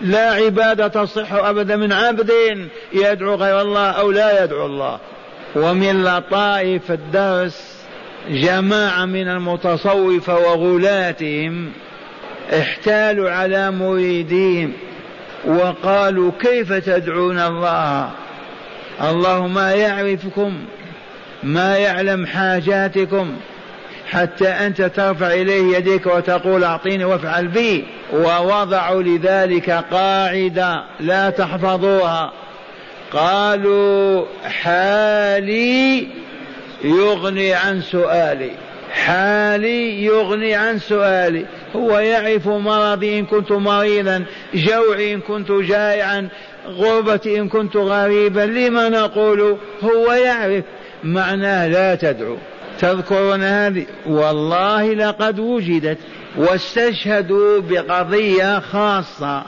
[0.00, 2.32] لا عبادة تصح أبدا من عبد
[2.92, 4.98] يدعو غير الله أو لا يدعو الله.
[5.56, 7.82] ومن لطائف الدرس
[8.30, 11.72] جماعة من المتصوفة وغلاتهم
[12.50, 14.72] احتالوا على مريديهم
[15.44, 18.10] وقالوا كيف تدعون الله؟
[19.02, 20.58] الله ما يعرفكم
[21.42, 23.36] ما يعلم حاجاتكم
[24.10, 32.32] حتى أنت ترفع إليه يديك وتقول أعطيني وافعل بي ووضعوا لذلك قاعدة لا تحفظوها.
[33.12, 34.26] قالوا
[34.62, 36.06] حالي
[36.84, 38.50] يغني عن سؤالي.
[38.92, 41.46] حالي يغني عن سؤالي.
[41.76, 44.24] هو يعرف مرضي إن كنت مريضا
[44.54, 46.28] جوعي إن كنت جائعا
[46.66, 48.40] غربتي إن كنت غريبا.
[48.40, 50.64] لما نقول هو يعرف؟
[51.04, 52.36] معناه لا تدعو.
[52.78, 55.98] تذكرون هذه؟ والله لقد وجدت
[56.36, 59.42] واستشهدوا بقضية خاصة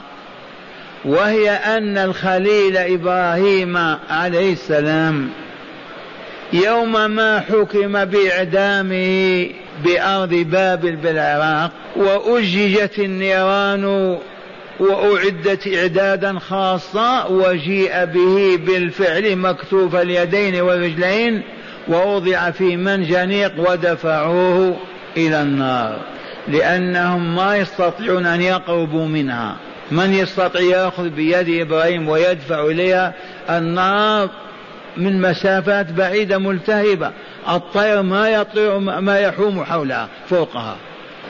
[1.05, 3.77] وهي أن الخليل إبراهيم
[4.09, 5.29] عليه السلام
[6.53, 9.49] يوم ما حكم بإعدامه
[9.85, 14.17] بأرض بابل بالعراق وأججت النيران
[14.79, 21.41] وأعدت إعدادا خاصا وجيء به بالفعل مكتوف اليدين والرجلين
[21.87, 24.77] ووضع في منجنيق ودفعوه
[25.17, 25.99] إلى النار
[26.47, 29.55] لأنهم ما يستطيعون أن يقربوا منها.
[29.91, 33.13] من يستطيع يأخذ بيد إبراهيم ويدفع إليها
[33.49, 34.29] النار؟
[34.97, 37.11] من مسافات بعيدة ملتهبة.
[37.49, 40.75] الطير ما يطير ما يحوم حولها فوقها.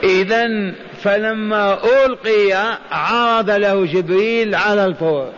[0.02, 5.30] إذا فلما ألقي عرض له جبريل على الفور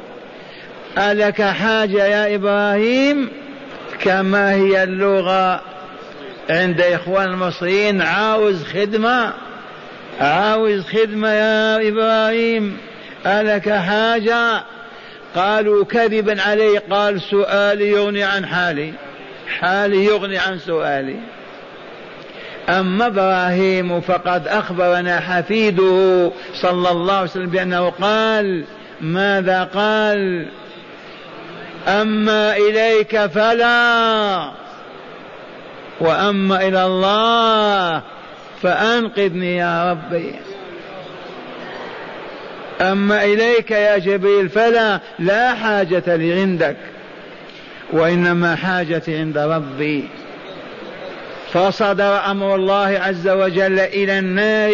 [0.98, 3.28] ألك حاجة يا إبراهيم؟
[4.00, 5.60] كما هي اللغة
[6.50, 9.32] عند إخوان المصريين عاوز خدمة؟
[10.20, 12.76] عاوز خدمة يا إبراهيم.
[13.26, 14.62] ألك حاجة؟
[15.36, 18.92] قالوا كذبا عليه قال سؤالي يغني عن حالي
[19.58, 21.16] حالي يغني عن سؤالي.
[22.68, 28.64] أما إبراهيم فقد أخبرنا حفيده صلى الله عليه وسلم بأنه قال
[29.00, 30.46] ماذا قال؟
[31.88, 34.50] أما إليك فلا
[36.00, 38.02] وأما إلى الله
[38.62, 40.34] فأنقذني يا ربي.
[42.80, 46.76] أما إليك يا جبريل فلا لا حاجة لي عندك
[47.92, 50.08] وإنما حاجتي عند ربي.
[51.52, 54.72] فصدر أمر الله عز وجل إلى النار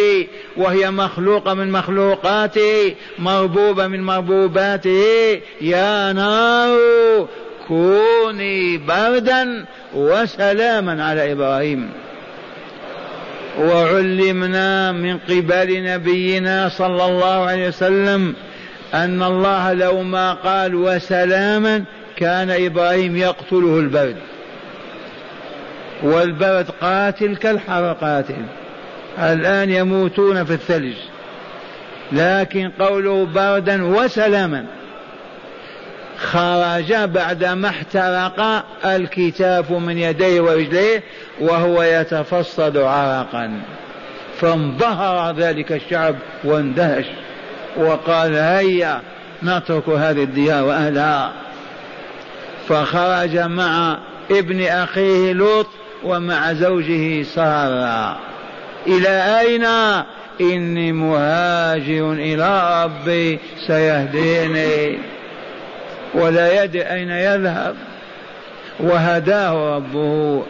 [0.57, 5.41] وهي مخلوقه من مخلوقاته مربوبه من مربوباته.
[5.61, 7.27] يا نار
[7.67, 11.89] كوني بردا وسلاما على إبراهيم.
[13.59, 18.33] وعلمنا من قبل نبينا صلى الله عليه وسلم
[18.93, 21.83] أن الله لو ما قال وسلاما
[22.17, 24.15] كان إبراهيم يقتله البرد.
[26.03, 28.45] والبرد قاتل كالحر قاتل.
[29.19, 30.95] الآن يموتون في الثلج.
[32.11, 34.65] لكن قوله بردا وسلاما.
[36.17, 41.03] خرج بعدما احترق الكتاف من يديه ورجليه
[41.39, 43.61] وهو يتفصد عرقا.
[44.39, 47.05] فانبهر ذلك الشعب واندهش
[47.77, 49.01] وقال هيا
[49.43, 51.31] نترك هذه الديار وأهلها.
[52.69, 53.97] فخرج مع
[54.31, 55.67] ابن أخيه لوط
[56.03, 58.17] ومع زوجه سارة.
[58.87, 59.65] إلى أين؟
[60.41, 64.97] إني مهاجر إلى ربي سيهديني.
[66.15, 67.75] ولا يدري أين يذهب؟
[68.79, 70.43] وهداه ربه.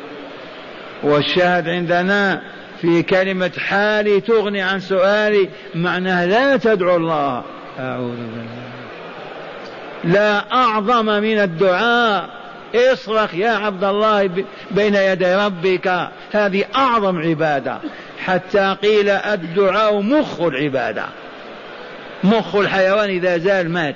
[1.04, 2.42] والشاهد عندنا
[2.82, 7.44] في كلمة حالي تغني عن سؤالي معناه لا تدعو الله.
[7.80, 8.66] أعوذ بالله.
[10.04, 12.30] لا أعظم من الدعاء.
[12.76, 14.30] اصرخ يا عبد الله
[14.72, 16.10] بين يدي ربك.
[16.32, 17.78] هذه أعظم عبادة.
[18.20, 21.06] حتى قيل الدعاء مخ العبادة.
[22.24, 23.96] مخ الحيوان إذا زال مات.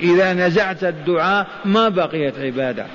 [0.00, 2.86] إذا نزعت الدعاء ما بقيت عبادة.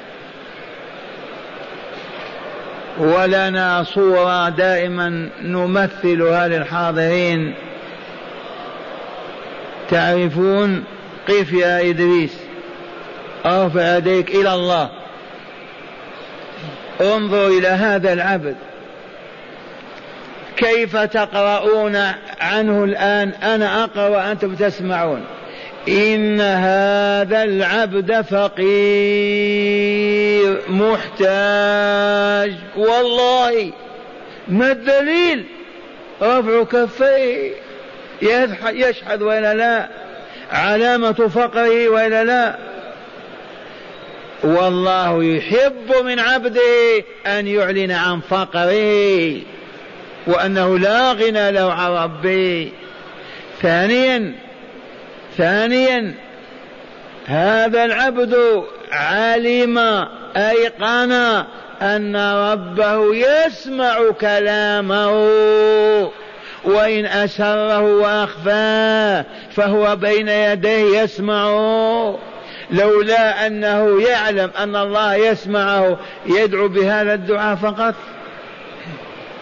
[2.98, 7.54] ولنا صورة دائما نمثلها للحاضرين
[9.89, 10.84] تعرفون
[11.28, 12.34] قف يا إدريس.
[13.45, 14.89] أرفع يديك إلى الله.
[17.02, 18.56] انظر إلى هذا العبد.
[20.58, 21.95] كيف تقرؤون
[22.41, 25.26] عنه الآن؟ أنا أقرأ وأنتم تسمعون.
[25.88, 28.67] إن هذا العبد فقير
[30.69, 32.53] محتاج.
[32.75, 33.71] والله
[34.47, 35.45] ما الدليل؟
[36.21, 37.51] رفع كفيه.
[38.69, 39.88] يشحذ ولا لا.
[40.51, 42.55] علامة فقره ولا لا.
[44.43, 49.41] والله يحب من عبده أن يعلن عن فقره
[50.27, 52.71] وأنه لا غنى له عن ربه.
[53.61, 54.47] ثانيا
[55.38, 56.13] ثانيا
[57.25, 59.77] هذا العبد علم
[60.35, 61.11] أيقن
[61.81, 65.11] أن ربه يسمع كلامه
[66.63, 72.19] وإن أسره وأخفاه فهو بين يديه يسمعه
[72.71, 77.95] لولا أنه يعلم أن الله يسمعه يدعو بهذا الدعاء فقط؟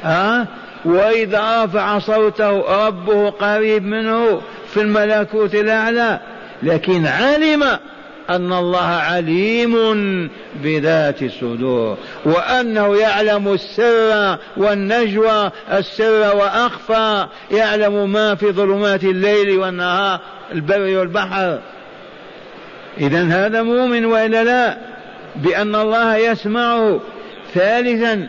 [0.03, 0.47] ها؟
[0.86, 6.19] وإذا رفع صوته ربه قريب منه في الملكوت الأعلى
[6.63, 7.63] لكن علم
[8.29, 9.75] أن الله عليم
[10.63, 20.19] بذات الصدور وأنه يعلم السر والنجوى السر وأخفى يعلم ما في ظلمات الليل والنهار
[20.51, 21.59] البر والبحر.
[22.97, 24.77] إذا هذا مؤمن وإلا لا؟
[25.36, 26.99] بأن الله يسمعه
[27.53, 28.27] ثالثا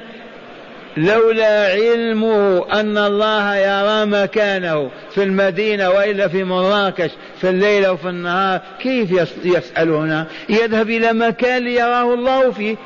[0.97, 8.61] لولا علمه أن الله يرى مكانه في المدينة وإلا في مراكش في الليل وفي النهار
[8.81, 9.11] كيف
[9.45, 12.77] يسأل هنا يذهب إلى مكان ليراه الله فيه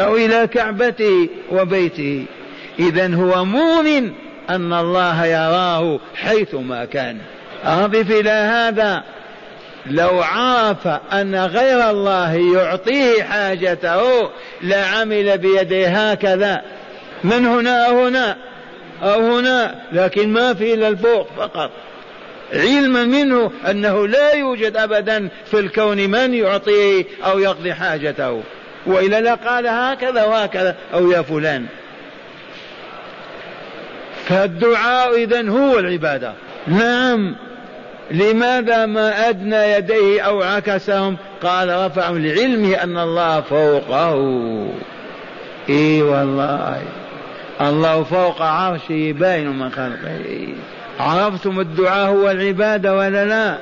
[0.00, 2.24] أو إلى كعبته وبيته.
[2.78, 4.12] إذا هو مؤمن
[4.50, 7.18] أن الله يراه حيثما كان.
[7.64, 9.02] أضف إلى هذا.
[9.86, 14.30] لو عرف أن غير الله يعطيه حاجته
[14.62, 16.62] لعمل بيديه هكذا.
[17.24, 18.36] من هنا أو هنا
[19.02, 21.70] أو هنا لكن ما في إلا الفوق فقط.
[22.52, 28.42] علما منه أنه لا يوجد أبدا في الكون من يعطيه أو يقضي حاجته.
[28.86, 31.66] وإلا لقال هكذا وهكذا أو يا فلان.
[34.24, 36.32] فالدعاء إذن هو العبادة.
[36.66, 37.36] نعم.
[38.10, 44.14] لماذا ما أدنى يديه أو عكسهم؟ قال رفعهم لعلمه أن الله فوقه.
[45.68, 46.82] إي والله.
[47.68, 50.54] الله فوق عرشه باين من خلقه.
[51.00, 53.58] عرفتم الدعاء هو العبادة ولا لا؟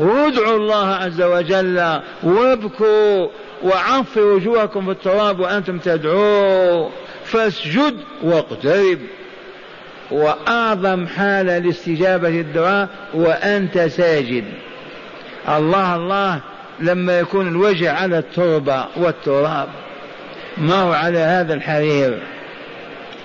[0.00, 3.28] ادعوا الله عز وجل وابكوا
[3.62, 6.88] وعفوا وجوهكم في التراب وأنتم تدعوا
[7.24, 8.98] فاسجد واقترب.
[10.10, 14.44] وأعظم حالة لاستجابة الدعاء وأنت ساجد.
[15.48, 16.40] الله الله
[16.80, 19.68] لما يكون الوجه على التربة والتراب.
[20.58, 22.22] ما هو على هذا الحرير؟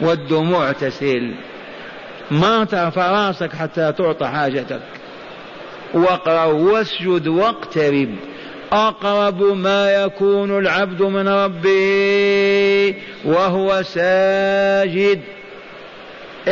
[0.02, 1.36] والدموع تسيل
[2.32, 4.82] ما ترفع راسك حتى تعطى حاجتك.
[5.94, 8.16] واقرأ واسجد واقترب.
[8.72, 15.22] أقرب ما يكون العبد من ربه وهو ساجد.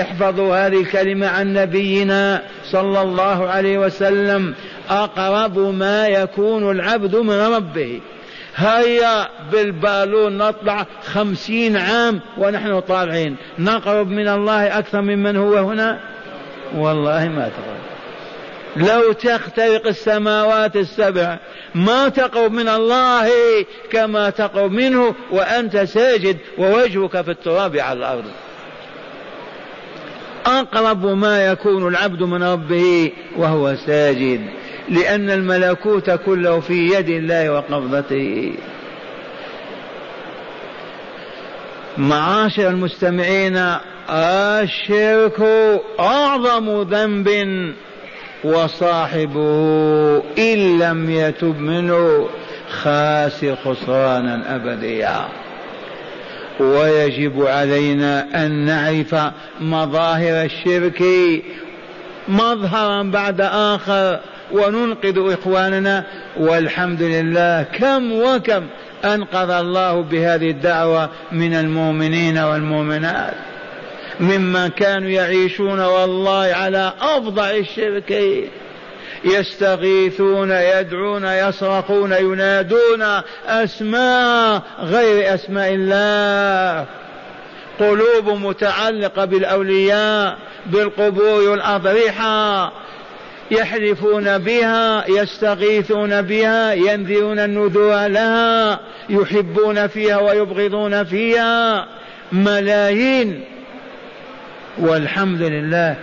[0.02, 4.54] احفظوا هذه الكلمة عن نبينا صلى الله عليه وسلم.
[4.90, 8.02] أقرب ما يكون العبد من ربه.
[8.56, 13.36] هيا بالبالون نطلع خمسين عام ونحن طالعين.
[13.60, 16.00] نقرب من الله أكثر ممن هو هنا؟
[16.76, 17.82] والله ما تقرب.
[18.76, 21.40] لو تخترق السماوات السبع
[21.76, 23.30] ما تقرب من الله
[23.92, 28.26] كما تقرب منه وأنت ساجد ووجهك في التراب على الأرض.
[30.46, 34.42] أقرب ما يكون العبد من ربه وهو ساجد.
[34.92, 38.54] لأن الملكوت كله في يد الله وقبضته.
[41.98, 43.66] معاشر المستمعين
[44.10, 45.42] الشرك
[46.00, 47.30] أعظم ذنب
[48.44, 52.30] وصاحبه إن لم يتب منه
[52.70, 55.26] خاسر خسرانا أبديا.
[56.60, 59.16] ويجب علينا أن نعرف
[59.62, 61.04] مظاهر الشرك
[62.28, 64.20] مظهرا بعد آخر.
[64.52, 66.04] وننقذ إخواننا
[66.38, 68.68] والحمد لله كم وكم
[69.06, 73.34] أنقذ الله بهذه الدعوة من المؤمنين والمؤمنات.
[74.20, 78.24] ممن كانوا يعيشون والله على أفظع الشرك
[79.24, 86.86] يستغيثون يدعون يصرخون ينادون أسماء غير أسماء الله.
[87.80, 92.72] قلوب متعلقة بالأولياء بالقبور والأضرحة
[93.52, 98.80] يحلفون بها يستغيثون بها ينذرون النذور لها
[99.10, 101.86] يحبون فيها ويبغضون فيها.
[102.32, 103.44] ملايين.
[104.78, 105.96] والحمد لله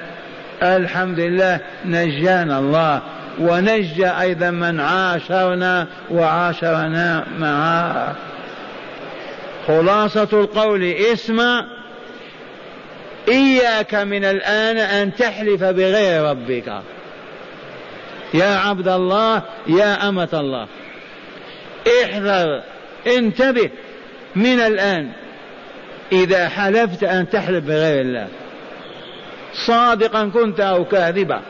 [0.63, 3.03] الحمد لله نجانا الله.
[3.41, 8.15] ونجى أيضا من عاشرنا وعاشرنا معه.
[9.67, 11.65] خلاصة القول اسمع.
[13.29, 16.83] إياك من الآن أن تحلف بغير ربك.
[18.35, 20.69] يا عبد الله يا أمة الله.
[22.03, 22.63] احذر
[23.07, 23.71] انتبه.
[24.37, 25.13] من الآن
[26.13, 28.29] إذا حلفت أن تحلف بغير الله
[29.67, 31.43] صادقا كنت أو كاذبا.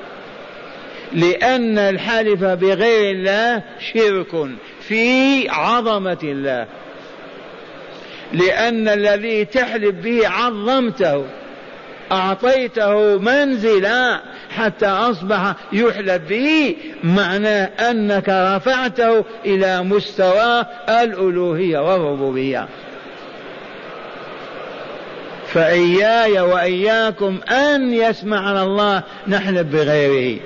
[1.13, 3.63] لأن الحلف بغير الله
[3.93, 4.49] شرك
[4.81, 6.67] في عظمة الله.
[8.33, 11.25] لأن الذي تحلف به عظمته.
[12.13, 14.21] أعطيته منزلا
[14.57, 22.69] حتى أصبح يحلف به معناه أنك رفعته إلى مستوى الألوهية والربوبية.
[25.47, 30.41] فإياي وإياكم أن يسمعنا الله نحلف بغيره.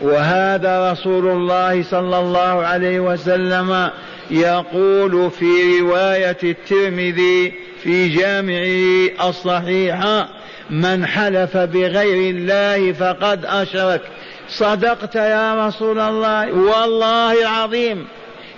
[0.00, 3.90] وهذا رسول الله صلى الله عليه وسلم
[4.30, 7.52] يقول في رواية الترمذي
[7.82, 10.26] في جامعه الصحيح
[10.70, 14.00] من حلف بغير الله فقد أشرك.
[14.48, 16.52] صدقت يا رسول الله.
[16.52, 18.06] والله العظيم.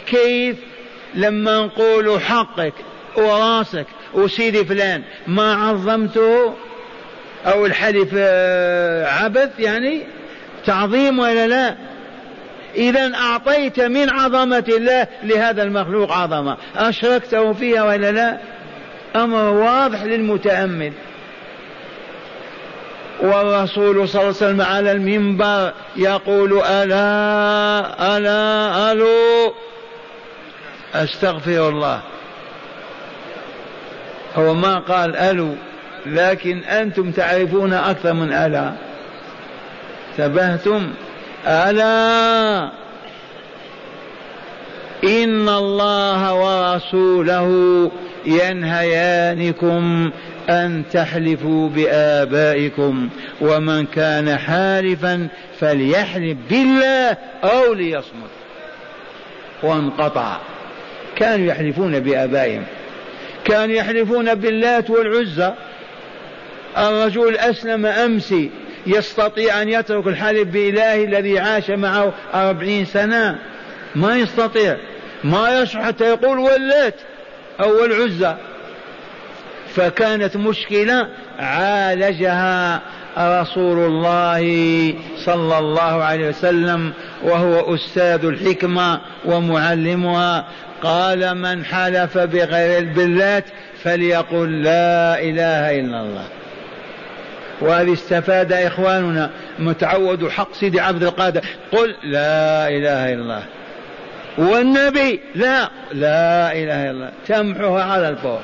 [0.06, 0.56] كيف؟
[1.14, 2.72] لما نقول حقك
[3.16, 6.54] وراسك وسيدي فلان ما عظمته؟
[7.46, 10.02] أو الحلف آه، عبث يعني؟
[10.66, 11.74] تعظيم ولا لا؟
[12.74, 16.56] إذا أعطيت من عظمة الله لهذا المخلوق عظمة.
[16.76, 18.38] أشركته فيها ولا لا؟
[19.16, 20.92] أمر واضح للمتأمل.
[23.22, 29.54] والرسول صلى الله عليه وسلم على المنبر يقول ألا ألا ألو؟
[30.94, 32.00] أستغفر الله.
[34.36, 35.54] هو ما قال ألو
[36.06, 38.72] لكن أنتم تعرفون أكثر من ألا.
[40.18, 40.90] تبهتم
[41.46, 42.70] ألا.
[45.04, 47.90] إن الله ورسوله
[48.26, 50.10] ينهيانكم
[50.50, 53.08] أن تحلفوا بآبائكم
[53.40, 55.28] ومن كان حالفا
[55.60, 58.30] فليحلف بالله أو ليصمت.
[59.62, 60.36] وانقطع.
[61.16, 62.64] كانوا يحلفون بآبائهم.
[63.44, 65.52] كانوا يحلفون باللات والعزى.
[66.78, 68.34] الرجل أسلم أمس
[68.86, 73.38] يستطيع أن يترك الحلف بإله الذي عاش معه أربعين سنة.
[73.94, 74.76] ما يستطيع.
[75.24, 76.94] ما يشرح حتى يقول وليت
[77.60, 78.36] أو العزة
[79.74, 81.08] فكانت مشكلة
[81.38, 82.80] عالجها
[83.18, 84.42] رسول الله
[85.24, 86.92] صلى الله عليه وسلم
[87.22, 90.44] وهو أستاذ الحكمة ومعلمها.
[90.82, 93.44] قال من حلف بغير البلات
[93.82, 96.24] فليقل لا إله إلا الله.
[97.60, 101.40] وهذه استفاد إخواننا متعود حق سيدي عبد القادر
[101.72, 103.42] قل لا إله إلا الله.
[104.38, 107.10] والنبي لا لا إله إلا الله.
[107.26, 108.40] تمحوها على الفور.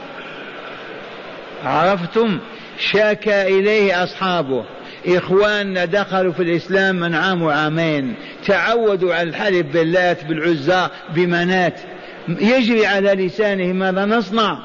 [1.64, 2.38] عرفتم
[2.78, 4.64] شاكى إليه أصحابه.
[5.06, 8.14] إخواننا دخلوا في الإسلام من عام وعامين.
[8.46, 11.80] تعودوا على الحلف باللات بالعزى بمنات.
[12.28, 14.58] يجري على لسانه ماذا نصنع؟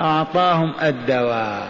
[0.00, 1.68] أعطاهم الدواء.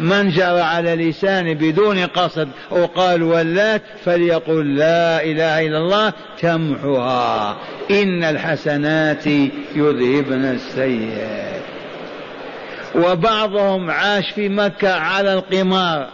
[0.00, 7.56] من جرى على لسانه بدون قصد وقال ولات فليقل لا إله إلا الله تمحها
[7.90, 9.26] إن الحسنات
[9.76, 11.59] يذهبن السيئات.
[12.94, 16.08] وبعضهم عاش في مكة على القمار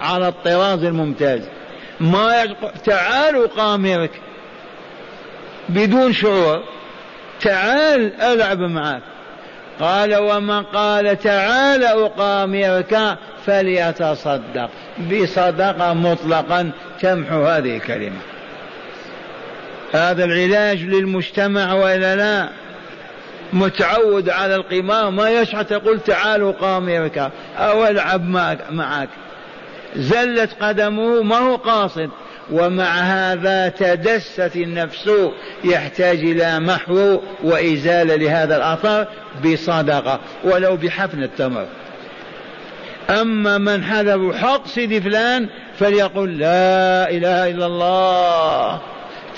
[0.00, 1.40] على الطراز الممتاز.
[2.00, 2.70] ما يشق...
[2.84, 4.10] تعال قامرك
[5.68, 6.62] بدون شعور.
[7.40, 9.02] تعال ألعب معك.
[9.80, 14.70] قال ومن قال تعال أقامرك فليتصدق.
[15.12, 16.70] بصدقة مطلقا
[17.00, 18.20] تمحو هذه الكلمة.
[19.92, 22.48] هذا العلاج للمجتمع وإلا لا؟
[23.52, 28.24] متعود على القمار ما يشحت يقول تعالوا قامرك أو ألعب
[28.70, 29.08] معك.
[29.96, 32.10] زلت قدمه ما هو قاصد.
[32.52, 35.10] ومع هذا تدست النفس
[35.64, 39.06] يحتاج إلى محو وإزالة لهذا الأثر
[39.44, 41.66] بصدقة ولو بحفن التمر.
[43.10, 45.48] أما من حلف حق سيدي فلان
[45.78, 48.80] فليقل لا إله إلا الله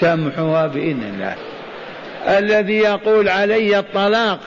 [0.00, 1.36] تمحوها بإذن الله.
[2.26, 4.38] الذي يقول علي الطلاق.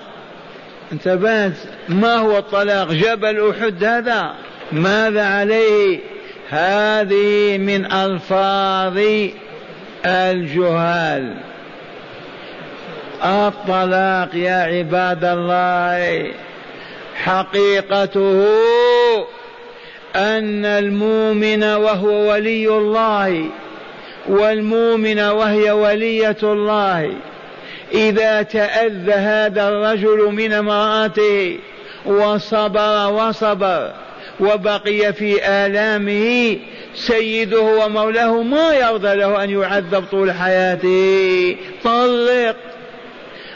[0.92, 1.54] انتبهت؟
[1.90, 4.34] ما هو الطلاق؟ جبل أحد هذا.
[4.72, 6.00] ماذا عليه؟
[6.50, 9.00] هذه من ألفاظ
[10.06, 11.34] الجهال.
[13.24, 16.32] الطلاق يا عباد الله
[17.16, 18.46] حقيقته
[20.16, 23.50] أن المؤمن وهو ولي الله
[24.28, 27.12] والمؤمن وهي ولية الله.
[27.94, 31.60] إذا تأذى هذا الرجل من امرأته
[32.06, 33.92] وصبر وصبر
[34.40, 36.58] وبقي في آلامه
[36.96, 41.58] سيده ومولاه ما يرضى له أن يعذب طول حياته.
[41.84, 42.56] طلق.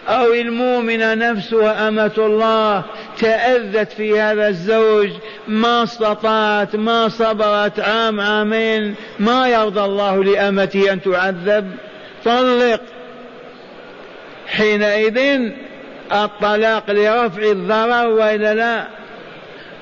[0.08, 2.84] أو المؤمنة نفسها أمة الله
[3.20, 5.10] تأذت في هذا الزوج
[5.48, 11.72] ما استطاعت ما صبرت عام عامين ما يرضى الله لأمته أن تعذب.
[12.26, 12.82] طلق.
[14.50, 15.50] حينئذ
[16.12, 18.88] الطلاق لرفع الضرر وإلا لا؟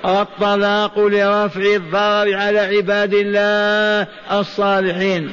[0.06, 4.08] الطلاق لرفع الضرر على عباد الله
[4.40, 5.30] الصالحين.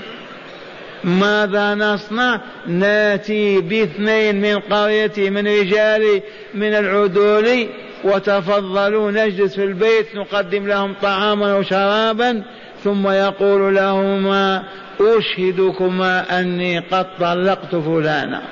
[1.04, 6.22] ماذا نصنع؟ ناتي باثنين من قريتي من رجال
[6.54, 7.66] من العدول
[8.04, 12.42] وتفضلوا نجلس في البيت نقدم لهم طعاما وشرابا
[12.84, 14.62] ثم يقول لهما
[15.00, 18.42] أشهدكما أني قد طلقت فلانا.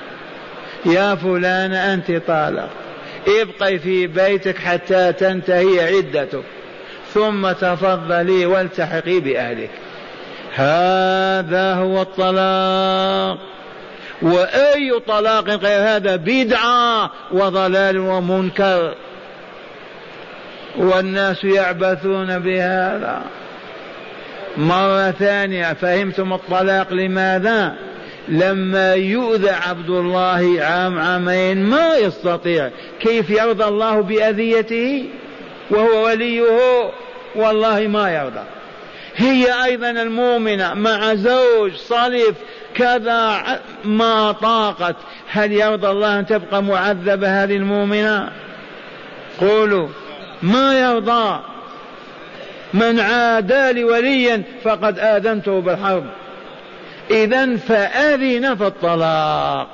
[0.86, 2.68] يا فلان أنت طالق.
[3.28, 6.42] ابقي في بيتك حتى تنتهي عدتك.
[7.14, 9.70] ثم تفضلي والتحقي بأهلك.
[10.54, 13.38] هذا هو الطلاق.
[14.22, 18.94] وأي طلاق غير هذا؟ بدعة وضلال ومنكر.
[20.76, 23.22] والناس يعبثون بهذا.
[24.56, 27.74] مرة ثانية فهمتم الطلاق لماذا؟
[28.28, 32.70] لما يؤذى عبد الله عام عامين ما يستطيع.
[33.00, 35.08] كيف يرضى الله بأذيته؟
[35.70, 36.42] وهو وليه؟
[37.34, 38.44] والله ما يرضى.
[39.16, 42.34] هي أيضا المؤمنة مع زوج صلف
[42.74, 43.42] كذا
[43.84, 44.96] ما طاقت.
[45.28, 48.32] هل يرضى الله أن تبقى معذبة هذه المؤمنة؟
[49.40, 49.88] قولوا.
[50.42, 51.40] ما يرضى.
[52.74, 56.04] من عادى لي وليا فقد آذنته بالحرب.
[57.12, 59.68] إذا فأذن في الطلاق.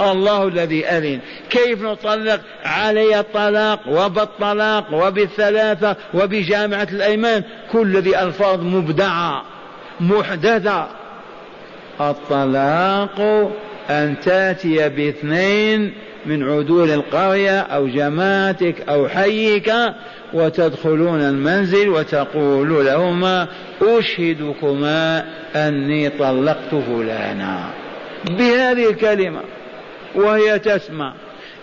[0.00, 1.20] الله الذي أذن.
[1.50, 7.42] كيف نطلق؟ علي الطلاق وبالطلاق وبالثلاثة وبجامعة الأيمان.
[7.72, 9.42] كل ذي ألفاظ مبدعة
[10.00, 10.88] محدثة.
[12.00, 13.50] الطلاق
[13.90, 15.94] أن تأتي باثنين
[16.26, 19.72] من عدول القرية أو جماعتك أو حيك
[20.34, 23.48] وتدخلون المنزل وتقول لهما
[23.82, 25.24] أشهدكما
[25.56, 27.70] أني طلقت فلانا.
[28.24, 29.40] بهذه الكلمة
[30.14, 31.14] وهي تسمع.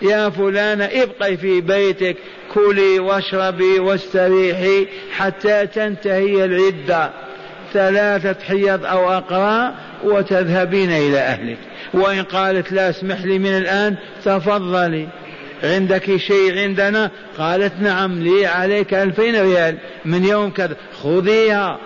[0.02, 2.16] يا فلانة ابقي في بيتك
[2.54, 7.10] كلي واشربي واستريحي حتى تنتهي العدة.
[7.72, 11.58] ثلاثة حيض أو أقراء وتذهبين إلى أهلك.
[11.94, 15.08] وإن قالت لا اسمح لي من الآن تفضلي.
[15.64, 20.76] عندك شيء عندنا؟ قالت نعم لي عليك ألفين ريال من يوم كذا.
[21.02, 21.78] خذيها.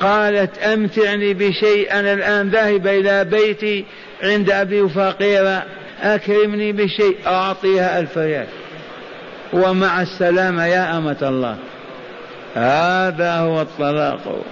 [0.00, 3.84] قالت أمتعني بشيء أنا الآن ذاهبة إلى بيتي
[4.22, 5.62] عند أبي فقيرة
[6.02, 8.46] أكرمني بشيء أعطيها ألف ريال.
[9.52, 11.56] ومع السلامة يا أمة الله.
[12.54, 14.44] هذا هو الطلاق.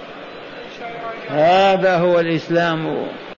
[1.29, 3.07] هذا هو الإسلام.